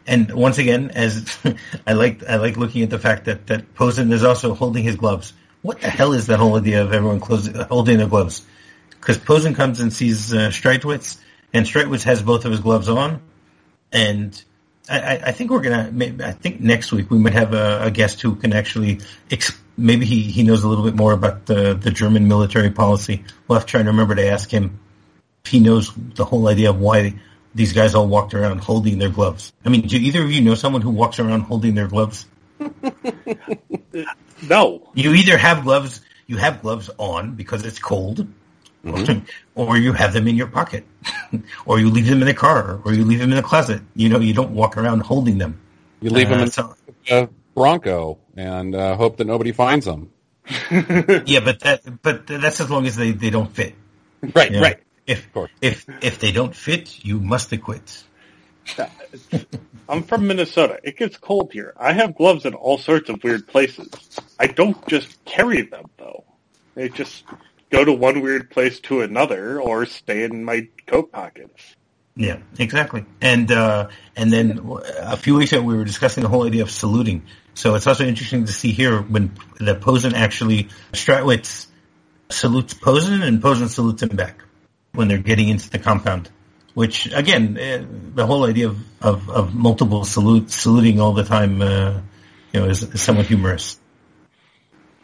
and 0.08 0.32
once 0.32 0.58
again, 0.58 0.92
as 0.94 1.36
I 1.86 1.94
like, 1.94 2.22
I 2.28 2.36
like 2.36 2.56
looking 2.56 2.82
at 2.82 2.90
the 2.90 2.98
fact 2.98 3.24
that 3.24 3.48
that 3.48 3.74
Posen 3.74 4.12
is 4.12 4.22
also 4.22 4.54
holding 4.54 4.84
his 4.84 4.96
gloves. 4.96 5.32
What 5.62 5.80
the 5.80 5.90
hell 5.90 6.12
is 6.12 6.28
that 6.28 6.38
whole 6.38 6.56
idea 6.56 6.82
of 6.82 6.92
everyone 6.92 7.18
closing, 7.18 7.54
holding 7.54 7.98
their 7.98 8.06
gloves? 8.06 8.46
Because 8.90 9.18
Posen 9.18 9.54
comes 9.54 9.80
and 9.80 9.92
sees 9.92 10.32
uh, 10.32 10.50
Strachwitz, 10.50 11.18
and 11.56 11.64
Strachwitz 11.64 12.02
has 12.02 12.22
both 12.22 12.44
of 12.44 12.50
his 12.50 12.60
gloves 12.60 12.90
on, 12.90 13.22
and 13.90 14.44
I, 14.88 15.20
I 15.24 15.32
think 15.32 15.50
we're 15.50 15.62
gonna. 15.62 15.90
I 16.22 16.32
think 16.32 16.60
next 16.60 16.92
week 16.92 17.10
we 17.10 17.18
might 17.18 17.32
have 17.32 17.54
a, 17.54 17.84
a 17.84 17.90
guest 17.90 18.20
who 18.20 18.34
can 18.34 18.52
actually. 18.52 18.96
Exp- 19.30 19.58
maybe 19.78 20.04
he, 20.04 20.22
he 20.22 20.42
knows 20.42 20.64
a 20.64 20.68
little 20.68 20.84
bit 20.84 20.94
more 20.94 21.12
about 21.12 21.46
the 21.46 21.72
the 21.72 21.90
German 21.90 22.28
military 22.28 22.70
policy. 22.70 23.24
We'll 23.48 23.58
have 23.58 23.66
to 23.66 23.70
try 23.70 23.80
and 23.80 23.88
remember 23.88 24.14
to 24.14 24.28
ask 24.28 24.50
him 24.50 24.80
if 25.46 25.50
he 25.50 25.60
knows 25.60 25.92
the 25.94 26.26
whole 26.26 26.46
idea 26.46 26.68
of 26.70 26.78
why 26.78 27.14
these 27.54 27.72
guys 27.72 27.94
all 27.94 28.06
walked 28.06 28.34
around 28.34 28.58
holding 28.58 28.98
their 28.98 29.08
gloves. 29.08 29.54
I 29.64 29.70
mean, 29.70 29.86
do 29.86 29.96
either 29.96 30.22
of 30.22 30.30
you 30.30 30.42
know 30.42 30.54
someone 30.54 30.82
who 30.82 30.90
walks 30.90 31.18
around 31.18 31.40
holding 31.40 31.74
their 31.74 31.88
gloves? 31.88 32.26
no. 34.46 34.90
You 34.92 35.14
either 35.14 35.38
have 35.38 35.64
gloves, 35.64 36.02
you 36.26 36.36
have 36.36 36.60
gloves 36.60 36.90
on 36.98 37.34
because 37.34 37.64
it's 37.64 37.78
cold, 37.78 38.26
mm-hmm. 38.86 39.24
or 39.54 39.76
you 39.76 39.92
have 39.92 40.12
them 40.12 40.28
in 40.28 40.36
your 40.36 40.46
pocket, 40.46 40.84
or 41.66 41.78
you 41.78 41.90
leave 41.90 42.06
them 42.06 42.20
in 42.20 42.26
the 42.26 42.34
car, 42.34 42.80
or 42.84 42.92
you 42.92 43.04
leave 43.04 43.18
them 43.18 43.30
in 43.30 43.36
the 43.36 43.42
closet. 43.42 43.82
You 43.94 44.08
know, 44.08 44.20
you 44.20 44.34
don't 44.34 44.52
walk 44.52 44.76
around 44.76 45.00
holding 45.00 45.38
them. 45.38 45.60
You 46.00 46.10
leave 46.10 46.28
uh, 46.28 46.30
them 46.30 46.40
in 46.40 46.50
so, 46.50 46.74
a 47.10 47.28
Bronco 47.54 48.18
and 48.36 48.74
uh, 48.74 48.96
hope 48.96 49.16
that 49.16 49.26
nobody 49.26 49.52
finds 49.52 49.86
them. 49.86 50.10
yeah, 50.70 51.40
but 51.40 51.60
that 51.60 51.80
but 52.02 52.26
that's 52.26 52.60
as 52.60 52.70
long 52.70 52.86
as 52.86 52.96
they, 52.96 53.12
they 53.12 53.30
don't 53.30 53.50
fit. 53.50 53.74
Right, 54.34 54.50
you 54.50 54.56
know? 54.56 54.62
right. 54.62 54.78
If 55.06 55.28
if 55.60 55.86
if 56.02 56.18
they 56.18 56.32
don't 56.32 56.54
fit, 56.54 57.04
you 57.04 57.20
must 57.20 57.52
acquit. 57.52 58.04
I'm 59.88 60.02
from 60.02 60.26
Minnesota. 60.26 60.80
It 60.82 60.96
gets 60.96 61.16
cold 61.16 61.52
here. 61.52 61.72
I 61.76 61.92
have 61.92 62.16
gloves 62.16 62.44
in 62.44 62.54
all 62.54 62.78
sorts 62.78 63.08
of 63.08 63.22
weird 63.22 63.46
places. 63.46 63.88
I 64.38 64.48
don't 64.48 64.86
just 64.88 65.24
carry 65.24 65.62
them 65.62 65.88
though. 65.96 66.24
They 66.74 66.88
just 66.88 67.24
go 67.70 67.84
to 67.84 67.92
one 67.92 68.20
weird 68.20 68.50
place 68.50 68.80
to 68.80 69.00
another 69.00 69.60
or 69.60 69.86
stay 69.86 70.24
in 70.24 70.44
my 70.44 70.68
coat 70.86 71.12
pockets. 71.12 71.76
Yeah, 72.16 72.38
exactly. 72.58 73.04
And 73.20 73.52
uh, 73.52 73.88
and 74.16 74.32
then 74.32 74.60
a 74.98 75.16
few 75.16 75.36
weeks 75.36 75.52
ago 75.52 75.62
we 75.62 75.76
were 75.76 75.84
discussing 75.84 76.22
the 76.22 76.30
whole 76.30 76.46
idea 76.46 76.62
of 76.62 76.70
saluting. 76.70 77.22
So 77.54 77.74
it's 77.74 77.86
also 77.86 78.06
interesting 78.06 78.46
to 78.46 78.52
see 78.52 78.72
here 78.72 79.00
when 79.02 79.32
the 79.58 79.74
Posen 79.74 80.14
actually 80.14 80.68
Strachwitz 80.92 81.66
salutes 82.30 82.74
Posen 82.74 83.22
and 83.22 83.42
Posen 83.42 83.68
salutes 83.68 84.02
him 84.02 84.16
back 84.16 84.42
when 84.92 85.08
they're 85.08 85.18
getting 85.18 85.48
into 85.48 85.68
the 85.68 85.78
compound. 85.78 86.30
Which 86.72 87.12
again, 87.12 87.58
uh, 87.58 87.84
the 88.14 88.26
whole 88.26 88.44
idea 88.44 88.68
of, 88.68 88.78
of, 89.00 89.30
of 89.30 89.54
multiple 89.54 90.04
salutes, 90.04 90.54
saluting 90.54 91.00
all 91.00 91.12
the 91.12 91.24
time, 91.24 91.62
uh, 91.62 92.00
you 92.52 92.60
know, 92.60 92.66
is, 92.66 92.86
somewhat 93.00 93.26
humorous. 93.26 93.78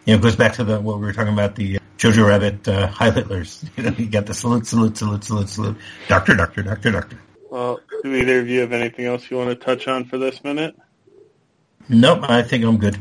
You 0.04 0.14
know, 0.14 0.18
it 0.18 0.22
goes 0.22 0.36
back 0.36 0.54
to 0.54 0.64
the 0.64 0.80
what 0.80 0.98
we 0.98 1.06
were 1.06 1.12
talking 1.12 1.32
about 1.32 1.54
the 1.54 1.78
Jojo 1.98 2.26
Rabbit 2.26 2.66
uh, 2.66 2.88
Heil 2.88 3.12
Hitlers. 3.12 3.68
You 3.76 3.84
know, 3.84 3.90
you 3.96 4.06
got 4.06 4.26
the 4.26 4.34
salute, 4.34 4.66
salute, 4.66 4.96
salute, 4.96 5.24
salute, 5.24 5.48
salute. 5.48 5.76
Doctor, 6.08 6.34
doctor, 6.34 6.62
doctor, 6.62 6.90
doctor. 6.90 7.18
Well, 7.50 7.80
do 8.02 8.14
either 8.14 8.40
of 8.40 8.48
you 8.48 8.60
have 8.60 8.72
anything 8.72 9.06
else 9.06 9.30
you 9.30 9.36
want 9.36 9.50
to 9.50 9.54
touch 9.54 9.86
on 9.86 10.04
for 10.04 10.18
this 10.18 10.42
minute? 10.42 10.74
Nope, 11.88 12.20
I 12.28 12.42
think 12.42 12.64
I'm 12.64 12.78
good. 12.78 12.98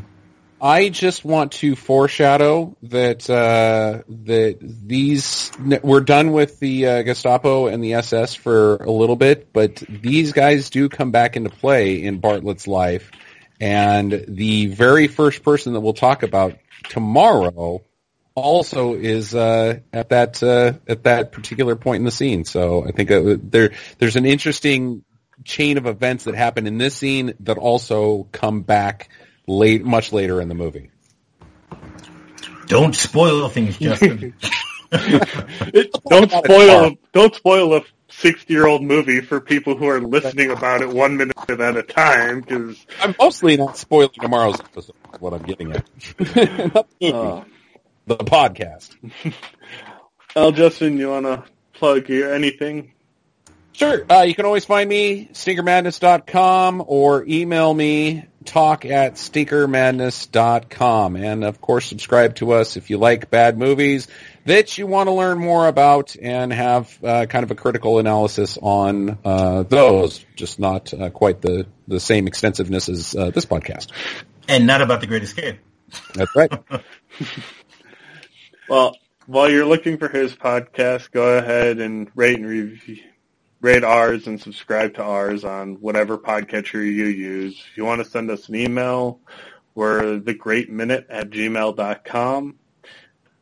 I 0.60 0.90
just 0.90 1.24
want 1.24 1.52
to 1.52 1.74
foreshadow 1.74 2.76
that 2.84 3.28
uh, 3.28 4.02
that 4.08 4.58
these 4.60 5.50
we're 5.82 6.00
done 6.00 6.30
with 6.30 6.60
the 6.60 6.86
uh, 6.86 7.02
Gestapo 7.02 7.66
and 7.66 7.82
the 7.82 7.94
SS 7.94 8.34
for 8.34 8.76
a 8.76 8.90
little 8.90 9.16
bit, 9.16 9.52
but 9.52 9.82
these 9.88 10.32
guys 10.32 10.70
do 10.70 10.88
come 10.88 11.10
back 11.10 11.36
into 11.36 11.50
play 11.50 12.04
in 12.04 12.20
Bartlett's 12.20 12.68
life, 12.68 13.10
and 13.62 14.24
the 14.26 14.66
very 14.66 15.06
first 15.06 15.44
person 15.44 15.74
that 15.74 15.80
we'll 15.80 15.92
talk 15.92 16.24
about 16.24 16.58
tomorrow 16.88 17.84
also 18.34 18.94
is 18.94 19.36
uh, 19.36 19.78
at 19.92 20.08
that 20.08 20.42
uh, 20.42 20.72
at 20.88 21.04
that 21.04 21.30
particular 21.30 21.76
point 21.76 22.00
in 22.00 22.04
the 22.04 22.10
scene. 22.10 22.44
So 22.44 22.84
I 22.84 22.90
think 22.90 23.12
uh, 23.12 23.36
there 23.40 23.70
there's 23.98 24.16
an 24.16 24.26
interesting 24.26 25.04
chain 25.44 25.78
of 25.78 25.86
events 25.86 26.24
that 26.24 26.34
happen 26.34 26.66
in 26.66 26.76
this 26.76 26.96
scene 26.96 27.34
that 27.40 27.56
also 27.56 28.24
come 28.32 28.62
back 28.62 29.10
late, 29.46 29.84
much 29.84 30.12
later 30.12 30.40
in 30.40 30.48
the 30.48 30.56
movie. 30.56 30.90
Don't 32.66 32.96
spoil 32.96 33.48
things, 33.48 33.78
Justin. 33.78 34.34
don't 34.90 36.32
spoil. 36.32 36.96
Don't 37.12 37.34
spoil 37.36 37.70
the 37.70 37.84
60-year-old 38.22 38.82
movie 38.82 39.20
for 39.20 39.40
people 39.40 39.76
who 39.76 39.88
are 39.88 40.00
listening 40.00 40.50
about 40.50 40.80
it 40.80 40.88
one 40.88 41.16
minute 41.16 41.36
at 41.48 41.76
a 41.76 41.82
time. 41.82 42.40
Because 42.40 42.86
I'm 43.00 43.14
mostly 43.18 43.56
not 43.56 43.76
spoiling 43.76 44.10
tomorrow's 44.20 44.60
episode. 44.60 44.94
What 45.18 45.34
I'm 45.34 45.42
getting 45.42 45.72
at. 45.72 45.84
uh, 46.76 47.44
the 48.06 48.16
podcast. 48.18 48.94
well, 50.36 50.52
Justin, 50.52 50.98
you 50.98 51.10
want 51.10 51.26
to 51.26 51.44
plug 51.72 52.06
here 52.06 52.32
anything? 52.32 52.92
Sure. 53.72 54.04
Uh, 54.10 54.22
you 54.22 54.34
can 54.34 54.44
always 54.44 54.64
find 54.64 54.88
me, 54.88 55.28
stinkermadness.com, 55.32 56.84
or 56.86 57.24
email 57.26 57.72
me, 57.72 58.26
talk 58.44 58.84
at 58.84 59.14
stinkermadness.com. 59.14 61.16
And, 61.16 61.42
of 61.42 61.60
course, 61.60 61.86
subscribe 61.86 62.36
to 62.36 62.52
us 62.52 62.76
if 62.76 62.90
you 62.90 62.98
like 62.98 63.30
bad 63.30 63.58
movies 63.58 64.08
that 64.44 64.76
you 64.78 64.86
want 64.86 65.08
to 65.08 65.12
learn 65.12 65.38
more 65.38 65.68
about 65.68 66.16
and 66.20 66.52
have 66.52 66.98
uh, 67.02 67.26
kind 67.26 67.44
of 67.44 67.50
a 67.50 67.54
critical 67.54 67.98
analysis 67.98 68.58
on 68.60 69.18
uh, 69.24 69.62
those, 69.62 70.24
just 70.36 70.58
not 70.58 70.92
uh, 70.94 71.10
quite 71.10 71.40
the, 71.40 71.66
the 71.88 72.00
same 72.00 72.26
extensiveness 72.26 72.88
as 72.88 73.14
uh, 73.14 73.30
this 73.30 73.46
podcast. 73.46 73.88
And 74.48 74.66
not 74.66 74.82
about 74.82 75.00
The 75.00 75.06
Great 75.06 75.22
Escape. 75.22 75.58
That's 76.14 76.34
right. 76.34 76.52
well, 78.68 78.96
while 79.26 79.50
you're 79.50 79.66
looking 79.66 79.98
for 79.98 80.08
his 80.08 80.34
podcast, 80.34 81.10
go 81.12 81.38
ahead 81.38 81.78
and 81.78 82.10
rate 82.14 82.38
and 82.38 82.46
review 82.46 82.98
rate 83.62 83.84
ours 83.84 84.26
and 84.26 84.40
subscribe 84.40 84.94
to 84.94 85.02
ours 85.02 85.44
on 85.44 85.74
whatever 85.74 86.18
podcatcher 86.18 86.84
you 86.84 87.06
use. 87.06 87.64
If 87.70 87.76
you 87.76 87.84
want 87.84 88.02
to 88.02 88.10
send 88.10 88.28
us 88.30 88.48
an 88.48 88.56
email, 88.56 89.20
we're 89.74 90.18
thegreatminute 90.18 91.06
at 91.08 91.30
gmail.com. 91.30 92.56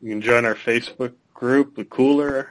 You 0.01 0.09
can 0.09 0.21
join 0.21 0.45
our 0.45 0.55
Facebook 0.55 1.13
group, 1.33 1.75
The 1.75 1.85
Cooler. 1.85 2.49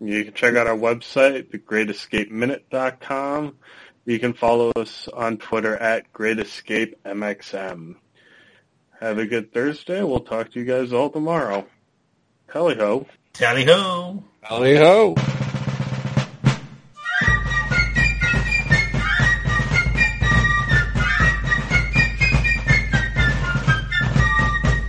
You 0.00 0.24
can 0.24 0.34
check 0.34 0.54
out 0.54 0.66
our 0.66 0.76
website, 0.76 1.50
thegreatescapeminute.com. 1.50 3.56
You 4.06 4.18
can 4.18 4.32
follow 4.32 4.72
us 4.76 5.08
on 5.08 5.38
Twitter 5.38 5.76
at 5.76 6.12
greatescapemxm. 6.12 7.96
Have 9.00 9.18
a 9.18 9.26
good 9.26 9.52
Thursday. 9.52 10.02
We'll 10.02 10.20
talk 10.20 10.52
to 10.52 10.60
you 10.60 10.64
guys 10.64 10.92
all 10.92 11.10
tomorrow. 11.10 11.66
Tally 12.52 12.76
ho. 12.76 13.06
Tally 13.32 13.64
ho. 13.64 14.24
Tally 14.46 14.76
ho. 14.76 15.14